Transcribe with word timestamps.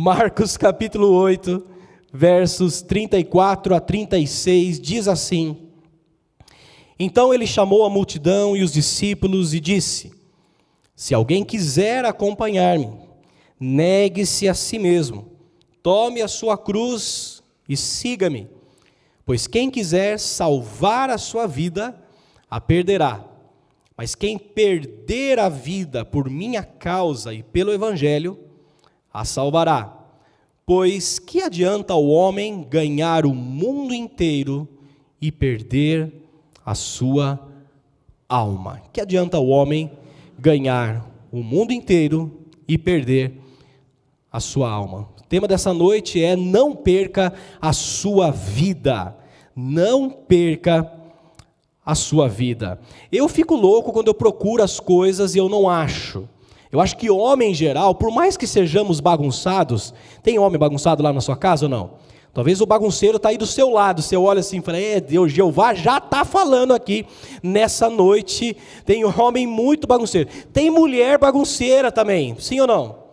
Marcos 0.00 0.56
capítulo 0.56 1.10
8, 1.10 1.66
versos 2.12 2.82
34 2.82 3.74
a 3.74 3.80
36, 3.80 4.78
diz 4.78 5.08
assim: 5.08 5.56
Então 6.96 7.34
ele 7.34 7.48
chamou 7.48 7.84
a 7.84 7.90
multidão 7.90 8.56
e 8.56 8.62
os 8.62 8.72
discípulos 8.72 9.54
e 9.54 9.58
disse: 9.58 10.12
Se 10.94 11.12
alguém 11.12 11.44
quiser 11.44 12.04
acompanhar-me, 12.04 12.92
negue-se 13.58 14.48
a 14.48 14.54
si 14.54 14.78
mesmo, 14.78 15.32
tome 15.82 16.22
a 16.22 16.28
sua 16.28 16.56
cruz 16.56 17.42
e 17.68 17.76
siga-me. 17.76 18.48
Pois 19.26 19.48
quem 19.48 19.68
quiser 19.68 20.20
salvar 20.20 21.10
a 21.10 21.18
sua 21.18 21.48
vida, 21.48 22.00
a 22.48 22.60
perderá. 22.60 23.24
Mas 23.96 24.14
quem 24.14 24.38
perder 24.38 25.40
a 25.40 25.48
vida 25.48 26.04
por 26.04 26.30
minha 26.30 26.62
causa 26.62 27.34
e 27.34 27.42
pelo 27.42 27.72
Evangelho, 27.72 28.46
a 29.12 29.24
salvará. 29.24 29.94
Pois 30.66 31.18
que 31.18 31.40
adianta 31.40 31.94
o 31.94 32.08
homem 32.08 32.66
ganhar 32.68 33.24
o 33.24 33.34
mundo 33.34 33.94
inteiro 33.94 34.68
e 35.20 35.32
perder 35.32 36.12
a 36.64 36.74
sua 36.74 37.40
alma? 38.28 38.82
Que 38.92 39.00
adianta 39.00 39.38
o 39.38 39.48
homem 39.48 39.90
ganhar 40.38 41.08
o 41.32 41.42
mundo 41.42 41.72
inteiro 41.72 42.44
e 42.66 42.76
perder 42.76 43.40
a 44.30 44.40
sua 44.40 44.70
alma? 44.70 45.08
O 45.18 45.26
tema 45.26 45.48
dessa 45.48 45.72
noite 45.72 46.22
é: 46.22 46.36
não 46.36 46.76
perca 46.76 47.32
a 47.60 47.72
sua 47.72 48.30
vida. 48.30 49.16
Não 49.56 50.10
perca 50.10 50.92
a 51.84 51.94
sua 51.94 52.28
vida. 52.28 52.78
Eu 53.10 53.26
fico 53.26 53.56
louco 53.56 53.90
quando 53.90 54.08
eu 54.08 54.14
procuro 54.14 54.62
as 54.62 54.78
coisas 54.78 55.34
e 55.34 55.38
eu 55.38 55.48
não 55.48 55.66
acho. 55.66 56.28
Eu 56.70 56.80
acho 56.80 56.96
que 56.96 57.10
homem 57.10 57.52
em 57.52 57.54
geral, 57.54 57.94
por 57.94 58.10
mais 58.10 58.36
que 58.36 58.46
sejamos 58.46 59.00
bagunçados, 59.00 59.94
tem 60.22 60.38
homem 60.38 60.58
bagunçado 60.58 61.02
lá 61.02 61.12
na 61.12 61.20
sua 61.20 61.36
casa 61.36 61.64
ou 61.64 61.70
não? 61.70 61.90
Talvez 62.34 62.60
o 62.60 62.66
bagunceiro 62.66 63.16
está 63.16 63.30
aí 63.30 63.38
do 63.38 63.46
seu 63.46 63.70
lado, 63.70 64.02
você 64.02 64.16
olha 64.16 64.40
assim 64.40 64.58
e 64.58 64.62
fala, 64.62 64.78
é 64.78 65.00
Deus, 65.00 65.32
Jeová 65.32 65.74
já 65.74 65.98
está 65.98 66.24
falando 66.24 66.72
aqui 66.72 67.06
nessa 67.42 67.88
noite, 67.88 68.56
tem 68.84 69.04
homem 69.04 69.46
muito 69.46 69.86
bagunceiro. 69.86 70.28
Tem 70.52 70.70
mulher 70.70 71.18
bagunceira 71.18 71.90
também, 71.90 72.36
sim 72.38 72.60
ou 72.60 72.66
não? 72.66 73.08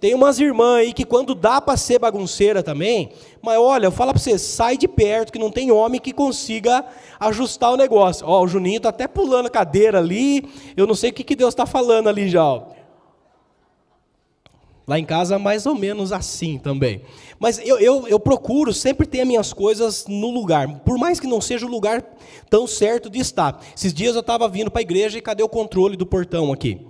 Tem 0.00 0.14
umas 0.14 0.38
irmãs 0.38 0.80
aí 0.80 0.92
que 0.92 1.04
quando 1.04 1.34
dá 1.34 1.60
para 1.60 1.76
ser 1.76 1.98
bagunceira 1.98 2.62
também, 2.62 3.10
mas 3.40 3.58
olha, 3.58 3.86
eu 3.86 3.92
falo 3.92 4.12
para 4.12 4.20
você, 4.20 4.38
sai 4.38 4.76
de 4.76 4.88
perto 4.88 5.32
que 5.32 5.38
não 5.38 5.50
tem 5.50 5.70
homem 5.70 6.00
que 6.00 6.12
consiga 6.12 6.84
ajustar 7.20 7.72
o 7.72 7.76
negócio. 7.76 8.26
Ó, 8.26 8.42
o 8.42 8.48
Juninho 8.48 8.76
está 8.78 8.88
até 8.88 9.06
pulando 9.06 9.46
a 9.46 9.50
cadeira 9.50 9.98
ali, 9.98 10.44
eu 10.76 10.86
não 10.86 10.94
sei 10.94 11.10
o 11.10 11.12
que, 11.12 11.24
que 11.24 11.36
Deus 11.36 11.54
está 11.54 11.66
falando 11.66 12.08
ali 12.08 12.28
já. 12.28 12.44
Ó. 12.44 12.75
Lá 14.86 14.98
em 14.98 15.04
casa, 15.04 15.36
mais 15.36 15.66
ou 15.66 15.74
menos 15.74 16.12
assim 16.12 16.58
também. 16.58 17.02
Mas 17.40 17.58
eu, 17.58 17.78
eu, 17.80 18.06
eu 18.06 18.20
procuro 18.20 18.72
sempre 18.72 19.04
ter 19.04 19.22
as 19.22 19.26
minhas 19.26 19.52
coisas 19.52 20.06
no 20.06 20.30
lugar, 20.30 20.80
por 20.80 20.96
mais 20.96 21.18
que 21.18 21.26
não 21.26 21.40
seja 21.40 21.66
o 21.66 21.70
lugar 21.70 22.02
tão 22.48 22.68
certo 22.68 23.10
de 23.10 23.18
estar. 23.18 23.60
Esses 23.76 23.92
dias 23.92 24.14
eu 24.14 24.20
estava 24.20 24.48
vindo 24.48 24.70
para 24.70 24.80
a 24.80 24.82
igreja 24.82 25.18
e 25.18 25.22
cadê 25.22 25.42
o 25.42 25.48
controle 25.48 25.96
do 25.96 26.06
portão 26.06 26.52
aqui? 26.52 26.86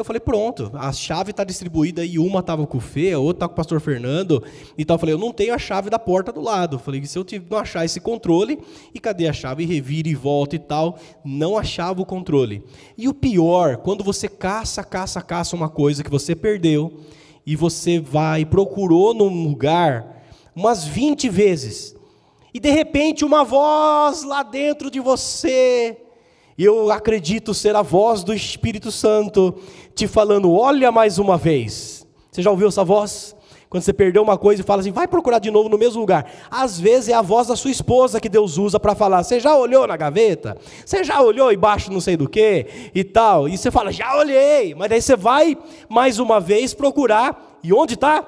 Eu 0.00 0.04
falei, 0.04 0.18
pronto, 0.18 0.70
a 0.74 0.90
chave 0.92 1.30
está 1.30 1.44
distribuída 1.44 2.02
e 2.02 2.18
uma 2.18 2.40
estava 2.40 2.66
com 2.66 2.78
o 2.78 2.80
Fê, 2.80 3.12
a 3.12 3.18
outra 3.18 3.36
está 3.36 3.48
com 3.48 3.52
o 3.52 3.56
pastor 3.56 3.80
Fernando. 3.82 4.42
Então 4.78 4.94
eu 4.94 4.98
falei, 4.98 5.14
eu 5.14 5.18
não 5.18 5.30
tenho 5.30 5.52
a 5.52 5.58
chave 5.58 5.90
da 5.90 5.98
porta 5.98 6.32
do 6.32 6.40
lado. 6.40 6.76
Eu 6.76 6.80
falei, 6.80 7.04
se 7.04 7.18
eu 7.18 7.26
não 7.50 7.58
achar 7.58 7.84
esse 7.84 8.00
controle, 8.00 8.58
e 8.94 8.98
cadê 8.98 9.28
a 9.28 9.32
chave? 9.32 9.66
Revira 9.66 10.08
e 10.08 10.14
volta 10.14 10.56
e 10.56 10.58
tal. 10.58 10.98
Não 11.22 11.58
achava 11.58 12.00
o 12.00 12.06
controle. 12.06 12.64
E 12.96 13.08
o 13.08 13.14
pior, 13.14 13.76
quando 13.76 14.02
você 14.02 14.26
caça, 14.26 14.82
caça, 14.82 15.20
caça 15.20 15.54
uma 15.54 15.68
coisa 15.68 16.02
que 16.02 16.10
você 16.10 16.34
perdeu, 16.34 16.98
e 17.46 17.56
você 17.56 17.98
vai, 17.98 18.44
procurou 18.44 19.14
num 19.14 19.44
lugar 19.48 20.22
umas 20.54 20.84
20 20.84 21.28
vezes, 21.28 21.96
e 22.52 22.60
de 22.60 22.70
repente 22.70 23.24
uma 23.24 23.44
voz 23.44 24.22
lá 24.24 24.42
dentro 24.42 24.90
de 24.90 25.00
você 25.00 25.96
eu 26.62 26.90
acredito 26.90 27.54
ser 27.54 27.74
a 27.74 27.80
voz 27.80 28.22
do 28.22 28.34
Espírito 28.34 28.92
Santo 28.92 29.54
te 29.94 30.06
falando: 30.06 30.52
olha 30.52 30.92
mais 30.92 31.18
uma 31.18 31.38
vez. 31.38 32.06
Você 32.30 32.42
já 32.42 32.50
ouviu 32.50 32.68
essa 32.68 32.84
voz? 32.84 33.34
Quando 33.70 33.84
você 33.84 33.92
perdeu 33.92 34.20
uma 34.20 34.36
coisa 34.36 34.60
e 34.60 34.64
fala 34.64 34.80
assim, 34.80 34.90
vai 34.90 35.06
procurar 35.06 35.38
de 35.38 35.48
novo 35.48 35.68
no 35.68 35.78
mesmo 35.78 36.00
lugar. 36.00 36.28
Às 36.50 36.80
vezes 36.80 37.08
é 37.08 37.14
a 37.14 37.22
voz 37.22 37.46
da 37.46 37.54
sua 37.54 37.70
esposa 37.70 38.20
que 38.20 38.28
Deus 38.28 38.58
usa 38.58 38.80
para 38.80 38.96
falar. 38.96 39.22
Você 39.22 39.38
já 39.38 39.56
olhou 39.56 39.86
na 39.86 39.96
gaveta? 39.96 40.58
Você 40.84 41.04
já 41.04 41.22
olhou 41.22 41.52
embaixo 41.52 41.92
não 41.92 42.00
sei 42.00 42.16
do 42.16 42.28
que 42.28 42.66
e 42.92 43.04
tal? 43.04 43.48
E 43.48 43.56
você 43.56 43.70
fala, 43.70 43.92
já 43.92 44.16
olhei. 44.16 44.74
Mas 44.74 44.90
daí 44.90 45.00
você 45.00 45.14
vai 45.14 45.56
mais 45.88 46.18
uma 46.18 46.40
vez 46.40 46.74
procurar. 46.74 47.60
E 47.62 47.72
onde 47.72 47.94
está? 47.94 48.26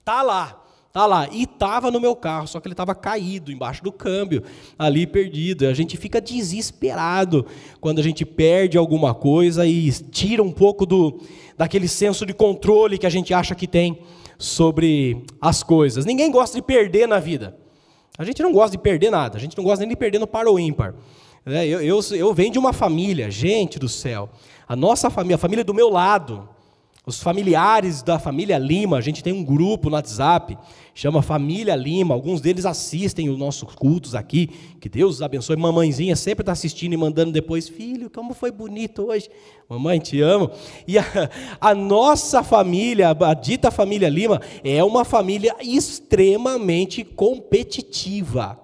Está 0.00 0.20
lá. 0.20 0.62
Tá 0.92 1.06
lá. 1.06 1.28
E 1.32 1.44
estava 1.44 1.90
no 1.90 1.98
meu 1.98 2.14
carro, 2.14 2.46
só 2.46 2.60
que 2.60 2.68
ele 2.68 2.74
estava 2.74 2.94
caído 2.94 3.50
embaixo 3.50 3.82
do 3.82 3.90
câmbio, 3.90 4.42
ali 4.78 5.06
perdido. 5.06 5.66
A 5.66 5.72
gente 5.72 5.96
fica 5.96 6.20
desesperado 6.20 7.46
quando 7.80 8.00
a 8.00 8.02
gente 8.02 8.26
perde 8.26 8.76
alguma 8.76 9.14
coisa 9.14 9.66
e 9.66 9.90
tira 9.90 10.42
um 10.42 10.52
pouco 10.52 10.84
do 10.84 11.22
daquele 11.56 11.88
senso 11.88 12.26
de 12.26 12.34
controle 12.34 12.98
que 12.98 13.06
a 13.06 13.10
gente 13.10 13.32
acha 13.32 13.54
que 13.54 13.66
tem 13.66 13.98
sobre 14.38 15.24
as 15.40 15.62
coisas. 15.62 16.04
Ninguém 16.04 16.30
gosta 16.30 16.56
de 16.56 16.62
perder 16.62 17.06
na 17.06 17.18
vida. 17.18 17.56
A 18.18 18.24
gente 18.24 18.42
não 18.42 18.52
gosta 18.52 18.76
de 18.76 18.78
perder 18.82 19.10
nada. 19.10 19.36
A 19.36 19.40
gente 19.40 19.56
não 19.56 19.64
gosta 19.64 19.80
nem 19.80 19.88
de 19.88 19.96
perder 19.96 20.18
no 20.18 20.26
par 20.26 20.46
ou 20.46 20.58
ímpar. 20.58 20.94
É, 21.44 21.66
eu, 21.66 21.80
eu, 21.80 22.00
eu 22.12 22.34
venho 22.34 22.52
de 22.52 22.58
uma 22.58 22.72
família, 22.72 23.30
gente 23.30 23.78
do 23.78 23.88
céu. 23.88 24.30
A 24.66 24.74
nossa 24.74 25.08
família, 25.08 25.36
a 25.36 25.38
família 25.38 25.64
do 25.64 25.72
meu 25.72 25.88
lado, 25.88 26.48
os 27.06 27.22
familiares 27.22 28.02
da 28.02 28.18
família 28.18 28.58
Lima, 28.58 28.96
a 28.96 29.00
gente 29.00 29.22
tem 29.22 29.32
um 29.32 29.44
grupo 29.44 29.88
no 29.88 29.94
WhatsApp, 29.94 30.58
chama 30.92 31.22
Família 31.22 31.76
Lima, 31.76 32.12
alguns 32.12 32.40
deles 32.40 32.66
assistem 32.66 33.30
os 33.30 33.38
nossos 33.38 33.76
cultos 33.76 34.12
aqui, 34.16 34.48
que 34.80 34.88
Deus 34.88 35.14
os 35.14 35.22
abençoe. 35.22 35.56
Mamãezinha 35.56 36.16
sempre 36.16 36.42
está 36.42 36.50
assistindo 36.50 36.94
e 36.94 36.96
mandando 36.96 37.30
depois, 37.30 37.68
filho, 37.68 38.10
como 38.10 38.34
foi 38.34 38.50
bonito 38.50 39.04
hoje. 39.04 39.30
Mamãe, 39.68 40.00
te 40.00 40.20
amo. 40.20 40.50
E 40.84 40.98
a, 40.98 41.04
a 41.60 41.72
nossa 41.76 42.42
família, 42.42 43.10
a 43.10 43.34
dita 43.34 43.70
família 43.70 44.08
Lima, 44.08 44.40
é 44.64 44.82
uma 44.82 45.04
família 45.04 45.54
extremamente 45.60 47.04
competitiva. 47.04 48.58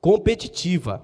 Competitiva. 0.00 1.02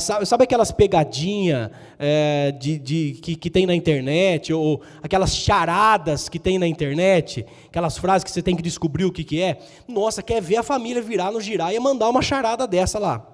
Sabe 0.00 0.44
aquelas 0.44 0.72
pegadinhas 0.72 1.70
é, 1.98 2.52
de, 2.52 2.78
de, 2.78 3.18
que, 3.22 3.36
que 3.36 3.48
tem 3.48 3.66
na 3.66 3.74
internet, 3.74 4.52
ou 4.52 4.80
aquelas 5.02 5.36
charadas 5.36 6.28
que 6.28 6.38
tem 6.38 6.58
na 6.58 6.66
internet, 6.66 7.46
aquelas 7.66 7.96
frases 7.96 8.24
que 8.24 8.30
você 8.30 8.42
tem 8.42 8.56
que 8.56 8.62
descobrir 8.62 9.04
o 9.04 9.12
que, 9.12 9.22
que 9.22 9.40
é? 9.40 9.58
Nossa, 9.86 10.22
quer 10.22 10.42
ver 10.42 10.56
a 10.56 10.62
família 10.62 11.00
virar 11.00 11.30
no 11.30 11.40
girar 11.40 11.72
e 11.72 11.78
mandar 11.78 12.08
uma 12.08 12.22
charada 12.22 12.66
dessa 12.66 12.98
lá. 12.98 13.26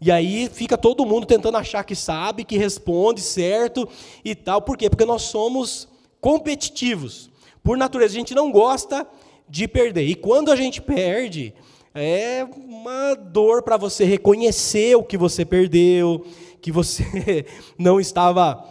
E 0.00 0.10
aí 0.10 0.48
fica 0.52 0.78
todo 0.78 1.04
mundo 1.04 1.26
tentando 1.26 1.56
achar 1.58 1.84
que 1.84 1.94
sabe, 1.94 2.44
que 2.44 2.56
responde 2.56 3.20
certo 3.20 3.88
e 4.24 4.34
tal. 4.34 4.62
Por 4.62 4.76
quê? 4.76 4.88
Porque 4.88 5.04
nós 5.04 5.22
somos 5.22 5.88
competitivos. 6.20 7.30
Por 7.62 7.76
natureza, 7.76 8.14
a 8.14 8.18
gente 8.18 8.34
não 8.34 8.50
gosta 8.50 9.06
de 9.48 9.68
perder. 9.68 10.06
E 10.06 10.14
quando 10.14 10.50
a 10.50 10.56
gente 10.56 10.80
perde, 10.80 11.54
é 11.94 12.44
uma 12.44 13.14
dor 13.14 13.62
para 13.62 13.76
você 13.76 14.04
reconhecer 14.04 14.96
o 14.96 15.02
que 15.02 15.16
você 15.16 15.44
perdeu, 15.44 16.24
que 16.60 16.70
você 16.70 17.46
não 17.78 18.00
estava 18.00 18.64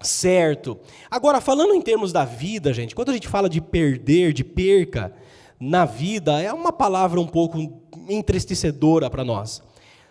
certo. 0.00 0.78
Agora, 1.10 1.40
falando 1.40 1.74
em 1.74 1.80
termos 1.80 2.12
da 2.12 2.24
vida, 2.24 2.72
gente, 2.72 2.94
quando 2.94 3.10
a 3.10 3.14
gente 3.14 3.28
fala 3.28 3.48
de 3.48 3.60
perder, 3.60 4.32
de 4.32 4.44
perca 4.44 5.12
na 5.58 5.84
vida, 5.84 6.40
é 6.40 6.52
uma 6.52 6.72
palavra 6.72 7.20
um 7.20 7.26
pouco 7.26 7.58
entristecedora 8.08 9.08
para 9.08 9.24
nós. 9.24 9.62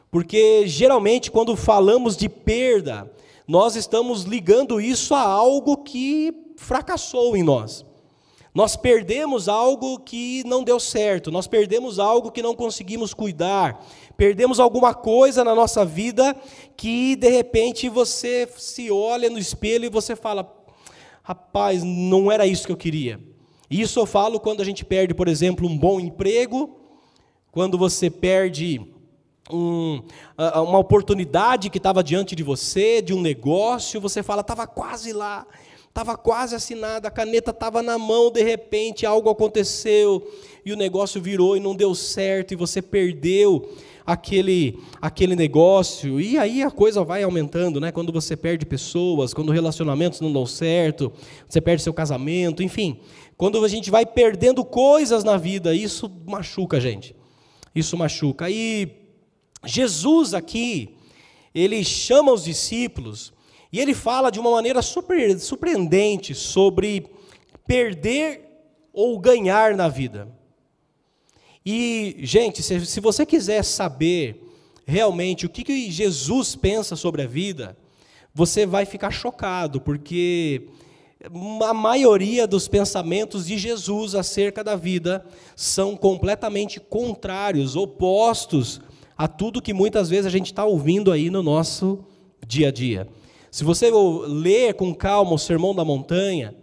Porque 0.09 0.67
geralmente 0.67 1.31
quando 1.31 1.55
falamos 1.55 2.15
de 2.15 2.29
perda, 2.29 3.11
nós 3.47 3.75
estamos 3.75 4.23
ligando 4.23 4.79
isso 4.79 5.15
a 5.15 5.21
algo 5.21 5.77
que 5.77 6.33
fracassou 6.55 7.35
em 7.35 7.43
nós. 7.43 7.85
Nós 8.53 8.75
perdemos 8.75 9.49
algo 9.49 9.99
que 9.99 10.43
não 10.45 10.63
deu 10.63 10.79
certo, 10.79 11.31
nós 11.31 11.47
perdemos 11.47 11.97
algo 11.97 12.31
que 12.31 12.41
não 12.41 12.53
conseguimos 12.53 13.11
cuidar, 13.11 13.83
perdemos 14.15 14.59
alguma 14.59 14.93
coisa 14.93 15.43
na 15.43 15.55
nossa 15.55 15.83
vida 15.83 16.35
que 16.77 17.15
de 17.15 17.29
repente 17.29 17.89
você 17.89 18.47
se 18.57 18.91
olha 18.91 19.27
no 19.27 19.39
espelho 19.39 19.85
e 19.85 19.89
você 19.89 20.15
fala: 20.15 20.55
rapaz, 21.23 21.81
não 21.83 22.31
era 22.31 22.45
isso 22.45 22.67
que 22.67 22.71
eu 22.71 22.77
queria. 22.77 23.19
Isso 23.71 23.99
eu 23.99 24.05
falo 24.05 24.39
quando 24.39 24.61
a 24.61 24.65
gente 24.65 24.85
perde, 24.85 25.15
por 25.15 25.27
exemplo, 25.27 25.67
um 25.67 25.75
bom 25.75 25.99
emprego, 25.99 26.77
quando 27.51 27.75
você 27.75 28.07
perde 28.07 28.79
um, 29.49 30.03
uma 30.37 30.77
oportunidade 30.77 31.71
que 31.71 31.79
estava 31.79 32.03
diante 32.03 32.35
de 32.35 32.43
você, 32.43 33.01
de 33.01 33.15
um 33.15 33.21
negócio, 33.21 33.99
você 33.99 34.21
fala, 34.21 34.41
estava 34.41 34.67
quase 34.67 35.11
lá 35.11 35.47
Estava 35.93 36.17
quase 36.17 36.55
assinada, 36.55 37.07
a 37.07 37.11
caneta 37.11 37.51
estava 37.51 37.83
na 37.83 37.99
mão, 37.99 38.31
de 38.31 38.41
repente 38.41 39.05
algo 39.05 39.29
aconteceu 39.29 40.27
e 40.65 40.73
o 40.73 40.75
negócio 40.75 41.21
virou 41.21 41.55
e 41.55 41.59
não 41.59 41.75
deu 41.75 41.93
certo 41.93 42.51
e 42.51 42.55
você 42.55 42.81
perdeu 42.81 43.71
aquele, 44.03 44.79
aquele 44.99 45.35
negócio. 45.35 46.19
E 46.19 46.35
aí 46.35 46.63
a 46.63 46.71
coisa 46.71 47.03
vai 47.03 47.21
aumentando, 47.21 47.79
né? 47.79 47.91
Quando 47.91 48.11
você 48.11 48.35
perde 48.35 48.65
pessoas, 48.65 49.35
quando 49.35 49.51
relacionamentos 49.51 50.19
não 50.19 50.33
dão 50.33 50.47
certo, 50.47 51.13
você 51.47 51.61
perde 51.61 51.83
seu 51.83 51.93
casamento, 51.93 52.63
enfim. 52.63 52.99
Quando 53.37 53.63
a 53.63 53.67
gente 53.67 53.91
vai 53.91 54.03
perdendo 54.03 54.65
coisas 54.65 55.23
na 55.23 55.37
vida, 55.37 55.75
isso 55.75 56.11
machuca 56.25 56.77
a 56.77 56.79
gente. 56.79 57.15
Isso 57.75 57.95
machuca. 57.95 58.49
E 58.49 58.89
Jesus 59.63 60.33
aqui, 60.33 60.97
ele 61.53 61.83
chama 61.83 62.33
os 62.33 62.45
discípulos 62.45 63.32
e 63.73 63.79
ele 63.79 63.95
fala 63.95 64.29
de 64.29 64.39
uma 64.39 64.51
maneira 64.51 64.83
super, 64.83 65.39
surpreendente 65.39 66.35
sobre 66.35 67.07
perder 67.65 68.41
ou 68.93 69.17
ganhar 69.17 69.75
na 69.75 69.89
vida. 69.89 70.27
E, 71.65 72.17
gente, 72.19 72.61
se, 72.61 72.85
se 72.85 72.99
você 72.99 73.25
quiser 73.25 73.63
saber 73.63 74.47
realmente 74.85 75.47
o 75.47 75.49
que, 75.49 75.63
que 75.63 75.89
Jesus 75.89 76.55
pensa 76.55 76.95
sobre 76.95 77.23
a 77.23 77.27
vida, 77.27 77.75
você 78.31 78.63
vai 78.63 78.85
ficar 78.85 79.09
chocado, 79.09 79.81
porque 79.81 80.67
a 81.65 81.73
maioria 81.73 82.45
dos 82.45 82.67
pensamentos 82.67 83.47
de 83.47 83.57
Jesus 83.57 84.13
acerca 84.13 84.63
da 84.63 84.75
vida 84.75 85.25
são 85.55 85.97
completamente 85.97 86.79
contrários, 86.79 87.75
opostos 87.75 88.81
a 89.17 89.27
tudo 89.27 89.61
que 89.63 89.73
muitas 89.73 90.11
vezes 90.11 90.27
a 90.27 90.29
gente 90.29 90.47
está 90.47 90.63
ouvindo 90.63 91.11
aí 91.11 91.31
no 91.31 91.41
nosso 91.41 92.05
dia 92.45 92.67
a 92.67 92.71
dia. 92.71 93.07
Se 93.53 93.63
você 93.63 93.91
ler 93.91 94.73
com 94.73 94.95
calma 94.95 95.33
o 95.33 95.37
Sermão 95.37 95.75
da 95.75 95.85
Montanha, 95.85 96.55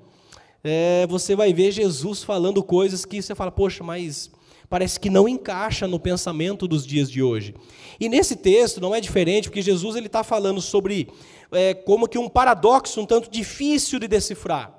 é, 0.65 1.07
você 1.07 1.37
vai 1.37 1.53
ver 1.53 1.71
Jesus 1.71 2.25
falando 2.25 2.65
coisas 2.65 3.05
que 3.05 3.23
você 3.23 3.33
fala, 3.33 3.53
poxa, 3.53 3.85
mas 3.85 4.29
parece 4.69 4.99
que 4.99 5.09
não 5.09 5.29
encaixa 5.29 5.87
no 5.87 6.01
pensamento 6.01 6.67
dos 6.67 6.85
dias 6.85 7.09
de 7.09 7.23
hoje. 7.23 7.55
E 8.01 8.09
nesse 8.09 8.35
texto 8.35 8.81
não 8.81 8.93
é 8.93 9.01
diferente, 9.01 9.49
porque 9.49 9.63
Jesus 9.63 9.95
ele 9.95 10.09
está 10.09 10.25
falando 10.25 10.61
sobre 10.61 11.09
é, 11.53 11.75
como 11.75 12.09
que 12.09 12.19
um 12.19 12.29
paradoxo 12.29 13.01
um 13.01 13.07
tanto 13.07 13.31
difícil 13.31 14.01
de 14.01 14.09
decifrar. 14.09 14.75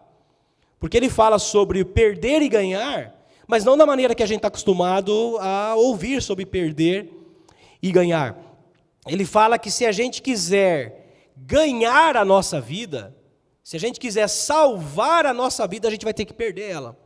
Porque 0.82 0.98
ele 0.98 1.10
fala 1.10 1.40
sobre 1.40 1.86
perder 1.86 2.42
e 2.42 2.50
ganhar, 2.50 3.26
mas 3.48 3.64
não 3.64 3.78
da 3.78 3.86
maneira 3.86 4.14
que 4.14 4.22
a 4.22 4.26
gente 4.26 4.40
está 4.40 4.50
acostumado 4.50 5.38
a 5.40 5.76
ouvir 5.76 6.22
sobre 6.22 6.46
perder 6.46 7.10
e 7.82 7.90
ganhar. 7.90 8.38
Ele 9.08 9.24
fala 9.24 9.58
que 9.58 9.72
se 9.72 9.86
a 9.86 9.94
gente 9.94 10.22
quiser 10.22 11.01
ganhar 11.46 12.16
a 12.16 12.26
nossa 12.26 12.62
vida, 12.62 13.16
se 13.64 13.76
a 13.76 13.80
gente 13.80 14.00
quiser 14.00 14.28
salvar 14.28 15.26
a 15.26 15.34
nossa 15.34 15.68
vida, 15.68 15.88
a 15.88 15.92
gente 15.92 16.04
vai 16.04 16.14
ter 16.14 16.26
que 16.26 16.34
perder 16.34 16.70
ela. 16.70 16.98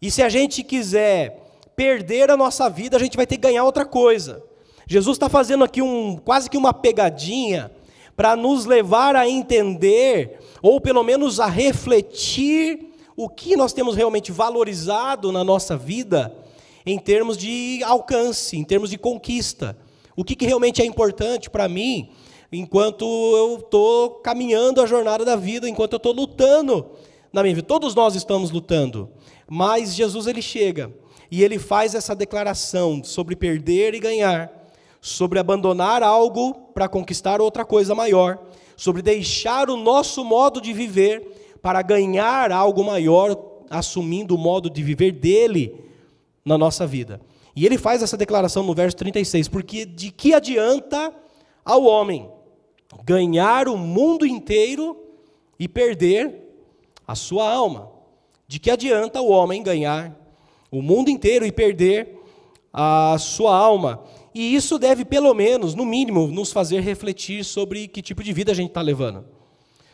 E 0.00 0.10
se 0.10 0.22
a 0.22 0.28
gente 0.28 0.62
quiser 0.62 1.40
perder 1.74 2.30
a 2.30 2.36
nossa 2.36 2.68
vida, 2.68 2.96
a 2.96 3.00
gente 3.00 3.16
vai 3.16 3.26
ter 3.26 3.36
que 3.36 3.42
ganhar 3.42 3.64
outra 3.64 3.84
coisa. 3.84 4.42
Jesus 4.86 5.16
está 5.16 5.28
fazendo 5.28 5.64
aqui 5.64 5.80
um, 5.80 6.16
quase 6.16 6.50
que 6.50 6.56
uma 6.56 6.72
pegadinha 6.74 7.70
para 8.16 8.36
nos 8.36 8.66
levar 8.66 9.16
a 9.16 9.28
entender, 9.28 10.38
ou 10.60 10.80
pelo 10.80 11.02
menos 11.02 11.40
a 11.40 11.46
refletir, 11.46 12.90
o 13.16 13.28
que 13.28 13.56
nós 13.56 13.72
temos 13.72 13.94
realmente 13.94 14.32
valorizado 14.32 15.30
na 15.30 15.44
nossa 15.44 15.76
vida 15.76 16.34
em 16.84 16.98
termos 16.98 17.36
de 17.36 17.80
alcance, 17.84 18.56
em 18.56 18.64
termos 18.64 18.90
de 18.90 18.98
conquista. 18.98 19.76
O 20.16 20.24
que, 20.24 20.34
que 20.34 20.46
realmente 20.46 20.82
é 20.82 20.84
importante 20.84 21.48
para 21.48 21.68
mim 21.68 22.10
enquanto 22.52 23.04
eu 23.04 23.56
estou 23.56 24.10
caminhando 24.16 24.82
a 24.82 24.86
jornada 24.86 25.24
da 25.24 25.36
vida, 25.36 25.68
enquanto 25.68 25.94
eu 25.94 25.96
estou 25.96 26.12
lutando 26.12 26.90
na 27.32 27.42
minha 27.42 27.54
vida. 27.54 27.66
Todos 27.66 27.94
nós 27.94 28.14
estamos 28.14 28.50
lutando, 28.50 29.08
mas 29.48 29.94
Jesus 29.94 30.26
ele 30.26 30.42
chega 30.42 30.92
e 31.30 31.42
ele 31.42 31.58
faz 31.58 31.94
essa 31.94 32.14
declaração 32.14 33.02
sobre 33.02 33.34
perder 33.34 33.94
e 33.94 34.00
ganhar, 34.00 34.52
sobre 35.00 35.38
abandonar 35.38 36.02
algo 36.02 36.52
para 36.74 36.88
conquistar 36.88 37.40
outra 37.40 37.64
coisa 37.64 37.94
maior, 37.94 38.38
sobre 38.76 39.00
deixar 39.00 39.70
o 39.70 39.76
nosso 39.76 40.22
modo 40.22 40.60
de 40.60 40.74
viver 40.74 41.56
para 41.62 41.80
ganhar 41.80 42.52
algo 42.52 42.84
maior, 42.84 43.34
assumindo 43.70 44.34
o 44.34 44.38
modo 44.38 44.68
de 44.68 44.82
viver 44.82 45.12
dele 45.12 45.74
na 46.44 46.58
nossa 46.58 46.86
vida. 46.86 47.18
E 47.56 47.64
ele 47.64 47.78
faz 47.78 48.02
essa 48.02 48.16
declaração 48.16 48.62
no 48.62 48.74
verso 48.74 48.96
36, 48.98 49.48
porque 49.48 49.86
de 49.86 50.10
que 50.10 50.34
adianta 50.34 51.14
ao 51.64 51.84
homem 51.84 52.28
ganhar 53.04 53.68
o 53.68 53.76
mundo 53.76 54.26
inteiro 54.26 54.96
e 55.58 55.68
perder 55.68 56.42
a 57.06 57.14
sua 57.14 57.50
alma. 57.50 57.90
De 58.46 58.58
que 58.58 58.70
adianta 58.70 59.20
o 59.20 59.30
homem 59.30 59.62
ganhar 59.62 60.16
o 60.70 60.82
mundo 60.82 61.10
inteiro 61.10 61.46
e 61.46 61.52
perder 61.52 62.18
a 62.72 63.16
sua 63.18 63.56
alma? 63.56 64.02
E 64.34 64.54
isso 64.54 64.78
deve, 64.78 65.04
pelo 65.04 65.34
menos, 65.34 65.74
no 65.74 65.84
mínimo, 65.84 66.26
nos 66.28 66.52
fazer 66.52 66.80
refletir 66.80 67.44
sobre 67.44 67.86
que 67.86 68.00
tipo 68.00 68.22
de 68.22 68.32
vida 68.32 68.52
a 68.52 68.54
gente 68.54 68.68
está 68.68 68.80
levando. 68.80 69.24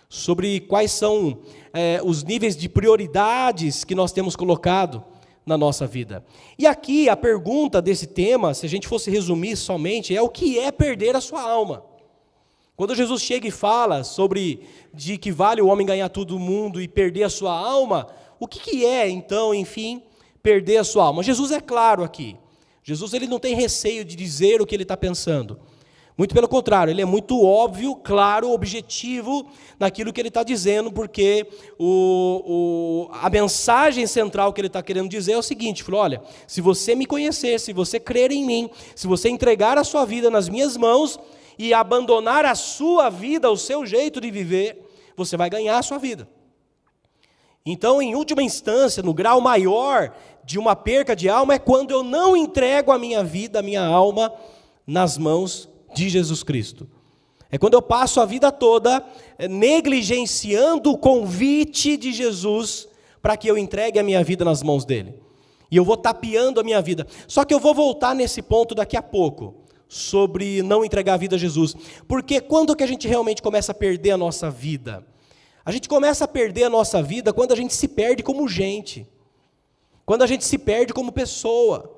Sobre 0.08 0.60
quais 0.60 0.92
são 0.92 1.38
é, 1.72 2.00
os 2.02 2.24
níveis 2.24 2.56
de 2.56 2.68
prioridades 2.68 3.84
que 3.84 3.94
nós 3.94 4.12
temos 4.12 4.36
colocado 4.36 5.04
na 5.44 5.58
nossa 5.58 5.86
vida. 5.86 6.24
E 6.58 6.66
aqui 6.66 7.08
a 7.08 7.16
pergunta 7.16 7.82
desse 7.82 8.06
tema, 8.06 8.54
se 8.54 8.64
a 8.64 8.68
gente 8.68 8.86
fosse 8.86 9.10
resumir 9.10 9.56
somente, 9.56 10.14
é 10.14 10.22
o 10.22 10.28
que 10.28 10.58
é 10.58 10.70
perder 10.70 11.16
a 11.16 11.20
sua 11.20 11.42
alma? 11.42 11.82
Quando 12.78 12.94
Jesus 12.94 13.22
chega 13.22 13.48
e 13.48 13.50
fala 13.50 14.04
sobre 14.04 14.60
de 14.94 15.18
que 15.18 15.32
vale 15.32 15.60
o 15.60 15.66
homem 15.66 15.84
ganhar 15.84 16.08
todo 16.10 16.36
o 16.36 16.38
mundo 16.38 16.80
e 16.80 16.86
perder 16.86 17.24
a 17.24 17.28
sua 17.28 17.50
alma, 17.50 18.06
o 18.38 18.46
que, 18.46 18.60
que 18.60 18.86
é 18.86 19.08
então, 19.08 19.52
enfim, 19.52 20.00
perder 20.40 20.76
a 20.76 20.84
sua 20.84 21.06
alma? 21.06 21.24
Jesus 21.24 21.50
é 21.50 21.60
claro 21.60 22.04
aqui. 22.04 22.36
Jesus 22.84 23.12
ele 23.14 23.26
não 23.26 23.40
tem 23.40 23.56
receio 23.56 24.04
de 24.04 24.14
dizer 24.14 24.62
o 24.62 24.66
que 24.66 24.76
ele 24.76 24.84
está 24.84 24.96
pensando. 24.96 25.58
Muito 26.16 26.32
pelo 26.32 26.46
contrário, 26.46 26.92
ele 26.92 27.02
é 27.02 27.04
muito 27.04 27.44
óbvio, 27.44 27.96
claro, 27.96 28.52
objetivo 28.52 29.50
naquilo 29.76 30.12
que 30.12 30.20
ele 30.20 30.28
está 30.28 30.44
dizendo, 30.44 30.92
porque 30.92 31.48
o, 31.80 33.08
o, 33.08 33.10
a 33.12 33.28
mensagem 33.28 34.06
central 34.06 34.52
que 34.52 34.60
ele 34.60 34.68
está 34.68 34.84
querendo 34.84 35.08
dizer 35.08 35.32
é 35.32 35.38
o 35.38 35.42
seguinte: 35.42 35.82
falou, 35.82 36.00
olha, 36.00 36.22
se 36.46 36.60
você 36.60 36.94
me 36.94 37.06
conhecer, 37.06 37.58
se 37.58 37.72
você 37.72 37.98
crer 37.98 38.30
em 38.30 38.44
mim, 38.44 38.70
se 38.94 39.08
você 39.08 39.28
entregar 39.28 39.76
a 39.78 39.82
sua 39.82 40.04
vida 40.04 40.30
nas 40.30 40.48
minhas 40.48 40.76
mãos, 40.76 41.18
e 41.58 41.74
abandonar 41.74 42.44
a 42.44 42.54
sua 42.54 43.10
vida, 43.10 43.50
o 43.50 43.56
seu 43.56 43.84
jeito 43.84 44.20
de 44.20 44.30
viver, 44.30 44.88
você 45.16 45.36
vai 45.36 45.50
ganhar 45.50 45.78
a 45.78 45.82
sua 45.82 45.98
vida. 45.98 46.28
Então, 47.66 48.00
em 48.00 48.14
última 48.14 48.42
instância, 48.42 49.02
no 49.02 49.12
grau 49.12 49.40
maior 49.40 50.14
de 50.44 50.58
uma 50.58 50.76
perca 50.76 51.14
de 51.14 51.28
alma, 51.28 51.54
é 51.54 51.58
quando 51.58 51.90
eu 51.90 52.02
não 52.02 52.36
entrego 52.36 52.92
a 52.92 52.98
minha 52.98 53.22
vida, 53.22 53.58
a 53.58 53.62
minha 53.62 53.84
alma, 53.84 54.32
nas 54.86 55.18
mãos 55.18 55.68
de 55.94 56.08
Jesus 56.08 56.42
Cristo. 56.42 56.88
É 57.50 57.58
quando 57.58 57.74
eu 57.74 57.82
passo 57.82 58.20
a 58.20 58.26
vida 58.26 58.52
toda 58.52 59.04
eh, 59.38 59.48
negligenciando 59.48 60.92
o 60.92 60.98
convite 60.98 61.96
de 61.96 62.12
Jesus 62.12 62.88
para 63.20 63.36
que 63.36 63.50
eu 63.50 63.58
entregue 63.58 63.98
a 63.98 64.02
minha 64.02 64.22
vida 64.22 64.44
nas 64.44 64.62
mãos 64.62 64.84
dele. 64.84 65.14
E 65.70 65.76
eu 65.76 65.84
vou 65.84 65.96
tapeando 65.96 66.60
a 66.60 66.64
minha 66.64 66.80
vida. 66.80 67.06
Só 67.26 67.44
que 67.44 67.52
eu 67.52 67.60
vou 67.60 67.74
voltar 67.74 68.14
nesse 68.14 68.40
ponto 68.40 68.74
daqui 68.74 68.96
a 68.96 69.02
pouco 69.02 69.67
sobre 69.88 70.62
não 70.62 70.84
entregar 70.84 71.14
a 71.14 71.16
vida 71.16 71.36
a 71.36 71.38
Jesus. 71.38 71.74
Porque 72.06 72.40
quando 72.40 72.76
que 72.76 72.84
a 72.84 72.86
gente 72.86 73.08
realmente 73.08 73.40
começa 73.40 73.72
a 73.72 73.74
perder 73.74 74.10
a 74.10 74.18
nossa 74.18 74.50
vida? 74.50 75.04
A 75.64 75.72
gente 75.72 75.88
começa 75.88 76.24
a 76.24 76.28
perder 76.28 76.64
a 76.64 76.70
nossa 76.70 77.02
vida 77.02 77.32
quando 77.32 77.52
a 77.52 77.56
gente 77.56 77.74
se 77.74 77.88
perde 77.88 78.22
como 78.22 78.46
gente. 78.46 79.06
Quando 80.04 80.22
a 80.22 80.26
gente 80.26 80.44
se 80.44 80.58
perde 80.58 80.92
como 80.92 81.10
pessoa. 81.12 81.94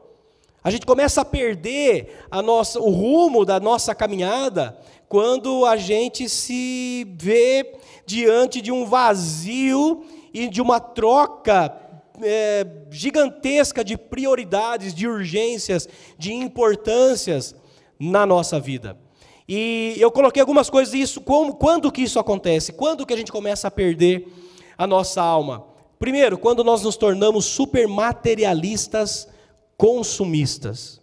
A 0.62 0.70
gente 0.70 0.84
começa 0.86 1.22
a 1.22 1.24
perder 1.24 2.24
a 2.30 2.42
nossa, 2.42 2.78
o 2.78 2.90
rumo 2.90 3.44
da 3.44 3.58
nossa 3.58 3.94
caminhada 3.94 4.78
quando 5.08 5.64
a 5.64 5.76
gente 5.76 6.28
se 6.28 7.04
vê 7.18 7.76
diante 8.06 8.60
de 8.60 8.70
um 8.70 8.84
vazio 8.84 10.04
e 10.32 10.48
de 10.48 10.60
uma 10.60 10.78
troca 10.78 11.76
é, 12.22 12.66
gigantesca 12.90 13.82
de 13.82 13.96
prioridades, 13.96 14.94
de 14.94 15.08
urgências, 15.08 15.88
de 16.18 16.32
importâncias 16.32 17.54
na 18.00 18.24
nossa 18.24 18.58
vida. 18.58 18.96
E 19.46 19.94
eu 19.98 20.10
coloquei 20.10 20.40
algumas 20.40 20.70
coisas 20.70 20.92
disso, 20.92 21.20
como, 21.20 21.54
quando 21.54 21.92
que 21.92 22.02
isso 22.02 22.18
acontece? 22.18 22.72
Quando 22.72 23.04
que 23.04 23.12
a 23.12 23.16
gente 23.16 23.30
começa 23.30 23.68
a 23.68 23.70
perder 23.70 24.26
a 24.78 24.86
nossa 24.86 25.20
alma? 25.20 25.66
Primeiro, 25.98 26.38
quando 26.38 26.64
nós 26.64 26.82
nos 26.82 26.96
tornamos 26.96 27.44
super 27.44 27.86
materialistas, 27.86 29.28
consumistas. 29.76 31.00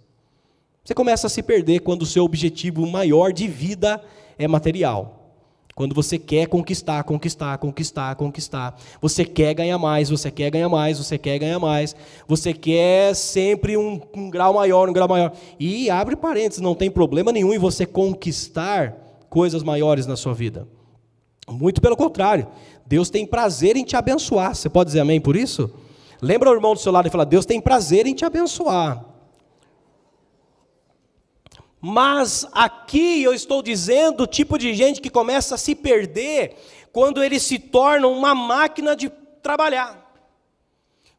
Você 0.83 0.93
começa 0.93 1.27
a 1.27 1.29
se 1.29 1.43
perder 1.43 1.81
quando 1.81 2.03
o 2.03 2.05
seu 2.05 2.23
objetivo 2.23 2.87
maior 2.87 3.33
de 3.33 3.47
vida 3.47 4.01
é 4.39 4.47
material. 4.47 5.16
Quando 5.77 5.93
você 5.93 6.17
quer 6.17 6.47
conquistar, 6.47 7.03
conquistar, 7.03 7.55
conquistar, 7.59 8.15
conquistar. 8.15 8.75
Você 8.99 9.23
quer 9.23 9.53
ganhar 9.53 9.77
mais, 9.77 10.09
você 10.09 10.31
quer 10.31 10.49
ganhar 10.49 10.67
mais, 10.67 10.97
você 10.97 11.19
quer 11.19 11.37
ganhar 11.37 11.59
mais. 11.59 11.95
Você 12.27 12.51
quer 12.51 13.13
sempre 13.13 13.77
um, 13.77 14.01
um 14.15 14.27
grau 14.27 14.55
maior, 14.55 14.89
um 14.89 14.91
grau 14.91 15.07
maior. 15.07 15.33
E 15.59 15.87
abre 15.91 16.15
parênteses, 16.15 16.63
não 16.63 16.73
tem 16.73 16.89
problema 16.89 17.31
nenhum 17.31 17.53
em 17.53 17.59
você 17.59 17.85
conquistar 17.85 18.97
coisas 19.29 19.61
maiores 19.61 20.07
na 20.07 20.15
sua 20.15 20.33
vida. 20.33 20.67
Muito 21.47 21.79
pelo 21.79 21.95
contrário. 21.95 22.47
Deus 22.83 23.11
tem 23.11 23.23
prazer 23.23 23.77
em 23.77 23.83
te 23.83 23.95
abençoar. 23.95 24.55
Você 24.55 24.69
pode 24.69 24.87
dizer 24.87 25.01
amém 25.01 25.21
por 25.21 25.35
isso? 25.35 25.69
Lembra 26.19 26.49
o 26.49 26.55
irmão 26.55 26.73
do 26.73 26.79
seu 26.79 26.91
lado 26.91 27.07
e 27.07 27.11
fala: 27.11 27.23
Deus 27.23 27.45
tem 27.45 27.61
prazer 27.61 28.07
em 28.07 28.15
te 28.15 28.25
abençoar. 28.25 29.05
Mas 31.79 32.45
aqui 32.51 33.21
eu 33.21 33.33
estou 33.33 33.61
dizendo 33.61 34.23
o 34.23 34.27
tipo 34.27 34.57
de 34.57 34.73
gente 34.73 34.99
que 34.99 35.09
começa 35.09 35.55
a 35.55 35.57
se 35.57 35.75
perder 35.75 36.55
quando 36.91 37.23
ele 37.23 37.39
se 37.39 37.59
torna 37.59 38.07
uma 38.07 38.33
máquina 38.33 38.95
de 38.95 39.09
trabalhar. 39.41 40.03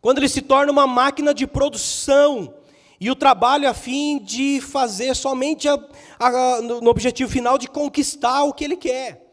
Quando 0.01 0.19
ele 0.19 0.29
se 0.29 0.43
torna 0.43 0.73
uma 0.73 0.87
máquina 0.87 1.33
de 1.33 1.47
produção. 1.47 2.55
E 3.01 3.11
o 3.11 3.15
trabalho 3.15 3.69
a 3.69 3.75
fim 3.75 4.19
de 4.19 4.61
fazer 4.61 5.15
somente 5.15 5.69
a, 5.69 5.79
a, 6.19 6.61
no 6.61 6.91
objetivo 6.91 7.31
final 7.31 7.57
de 7.57 7.69
conquistar 7.69 8.43
o 8.43 8.53
que 8.53 8.65
ele 8.65 8.77
quer. 8.77 9.25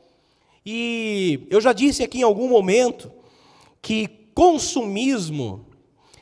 E 0.63 1.47
eu 1.49 1.59
já 1.59 1.73
disse 1.73 2.03
aqui 2.03 2.19
em 2.19 2.23
algum 2.23 2.47
momento 2.47 3.11
que 3.81 4.07
consumismo 4.35 5.65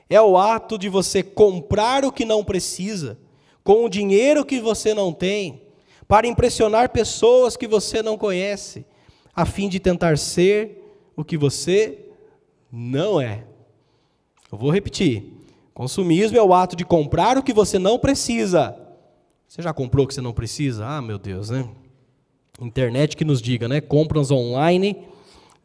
é 0.09 0.21
o 0.21 0.37
ato 0.37 0.77
de 0.77 0.87
você 0.87 1.21
comprar 1.21 2.05
o 2.05 2.11
que 2.11 2.23
não 2.23 2.45
precisa 2.45 3.17
com 3.63 3.85
o 3.85 3.89
dinheiro 3.89 4.45
que 4.45 4.59
você 4.59 4.93
não 4.93 5.13
tem, 5.13 5.61
para 6.07 6.27
impressionar 6.27 6.89
pessoas 6.89 7.55
que 7.55 7.67
você 7.67 8.01
não 8.03 8.17
conhece, 8.17 8.85
a 9.33 9.45
fim 9.45 9.69
de 9.69 9.79
tentar 9.79 10.17
ser 10.17 10.83
o 11.15 11.23
que 11.23 11.37
você 11.37 11.97
não 12.71 13.21
é. 13.21 13.45
Eu 14.51 14.57
vou 14.57 14.69
repetir. 14.69 15.31
Consumismo 15.73 16.37
é 16.37 16.43
o 16.43 16.53
ato 16.53 16.75
de 16.75 16.85
comprar 16.85 17.37
o 17.37 17.43
que 17.43 17.53
você 17.53 17.79
não 17.79 17.97
precisa. 17.97 18.77
Você 19.47 19.61
já 19.61 19.73
comprou 19.73 20.05
o 20.05 20.07
que 20.07 20.13
você 20.13 20.21
não 20.21 20.33
precisa? 20.33 20.85
Ah, 20.85 21.01
meu 21.01 21.17
Deus, 21.17 21.49
né? 21.49 21.67
Internet 22.61 23.15
que 23.17 23.25
nos 23.25 23.41
diga, 23.41 23.67
né? 23.67 23.81
Compras 23.81 24.29
online. 24.29 24.97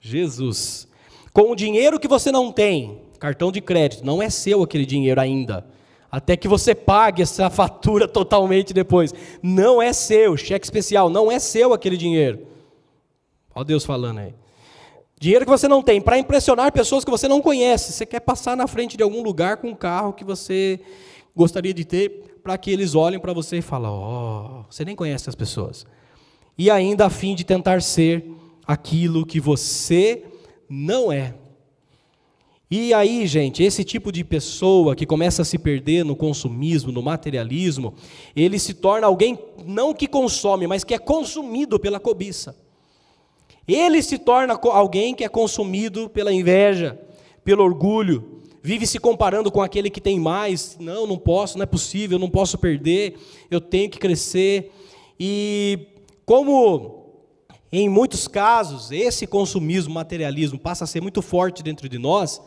Jesus. 0.00 0.88
Com 1.32 1.50
o 1.50 1.56
dinheiro 1.56 2.00
que 2.00 2.08
você 2.08 2.32
não 2.32 2.50
tem, 2.50 3.02
cartão 3.18 3.52
de 3.52 3.60
crédito, 3.60 4.06
não 4.06 4.22
é 4.22 4.30
seu 4.30 4.62
aquele 4.62 4.86
dinheiro 4.86 5.20
ainda 5.20 5.66
até 6.10 6.36
que 6.36 6.48
você 6.48 6.74
pague 6.74 7.22
essa 7.22 7.48
fatura 7.50 8.08
totalmente 8.08 8.72
depois. 8.72 9.12
Não 9.42 9.80
é 9.80 9.92
seu, 9.92 10.36
cheque 10.36 10.66
especial, 10.66 11.10
não 11.10 11.30
é 11.30 11.38
seu 11.38 11.72
aquele 11.72 11.96
dinheiro. 11.96 12.46
Olha 13.54 13.64
Deus 13.64 13.84
falando 13.84 14.18
aí. 14.18 14.34
Dinheiro 15.20 15.44
que 15.44 15.50
você 15.50 15.66
não 15.66 15.82
tem 15.82 16.00
para 16.00 16.16
impressionar 16.16 16.72
pessoas 16.72 17.04
que 17.04 17.10
você 17.10 17.26
não 17.26 17.40
conhece. 17.40 17.92
Você 17.92 18.06
quer 18.06 18.20
passar 18.20 18.56
na 18.56 18.68
frente 18.68 18.96
de 18.96 19.02
algum 19.02 19.22
lugar 19.22 19.56
com 19.56 19.68
um 19.68 19.74
carro 19.74 20.12
que 20.12 20.24
você 20.24 20.78
gostaria 21.34 21.74
de 21.74 21.84
ter, 21.84 22.38
para 22.42 22.56
que 22.56 22.70
eles 22.70 22.94
olhem 22.94 23.18
para 23.18 23.32
você 23.32 23.58
e 23.58 23.62
falem: 23.62 23.88
Ó, 23.90 24.60
oh, 24.60 24.64
você 24.70 24.84
nem 24.84 24.94
conhece 24.94 25.28
as 25.28 25.34
pessoas. 25.34 25.84
E 26.56 26.70
ainda 26.70 27.06
a 27.06 27.10
fim 27.10 27.34
de 27.34 27.44
tentar 27.44 27.82
ser 27.82 28.30
aquilo 28.66 29.26
que 29.26 29.40
você 29.40 30.24
não 30.68 31.10
é. 31.10 31.34
E 32.70 32.92
aí, 32.92 33.26
gente, 33.26 33.62
esse 33.62 33.82
tipo 33.82 34.12
de 34.12 34.22
pessoa 34.22 34.94
que 34.94 35.06
começa 35.06 35.40
a 35.40 35.44
se 35.44 35.58
perder 35.58 36.04
no 36.04 36.14
consumismo, 36.14 36.92
no 36.92 37.02
materialismo, 37.02 37.94
ele 38.36 38.58
se 38.58 38.74
torna 38.74 39.06
alguém 39.06 39.38
não 39.64 39.94
que 39.94 40.06
consome, 40.06 40.66
mas 40.66 40.84
que 40.84 40.92
é 40.92 40.98
consumido 40.98 41.80
pela 41.80 41.98
cobiça. 41.98 42.54
Ele 43.66 44.02
se 44.02 44.18
torna 44.18 44.58
alguém 44.72 45.14
que 45.14 45.24
é 45.24 45.28
consumido 45.28 46.10
pela 46.10 46.32
inveja, 46.32 47.00
pelo 47.42 47.64
orgulho, 47.64 48.42
vive 48.62 48.86
se 48.86 48.98
comparando 48.98 49.50
com 49.50 49.62
aquele 49.62 49.88
que 49.88 50.00
tem 50.00 50.20
mais. 50.20 50.76
Não, 50.78 51.06
não 51.06 51.16
posso, 51.16 51.56
não 51.56 51.62
é 51.62 51.66
possível, 51.66 52.18
não 52.18 52.28
posso 52.28 52.58
perder, 52.58 53.16
eu 53.50 53.62
tenho 53.62 53.88
que 53.88 53.98
crescer. 53.98 54.70
E 55.18 55.86
como 56.26 57.14
em 57.72 57.88
muitos 57.88 58.28
casos 58.28 58.90
esse 58.90 59.26
consumismo, 59.26 59.94
materialismo 59.94 60.58
passa 60.58 60.84
a 60.84 60.86
ser 60.86 61.00
muito 61.00 61.22
forte 61.22 61.62
dentro 61.62 61.88
de 61.88 61.98
nós, 61.98 62.42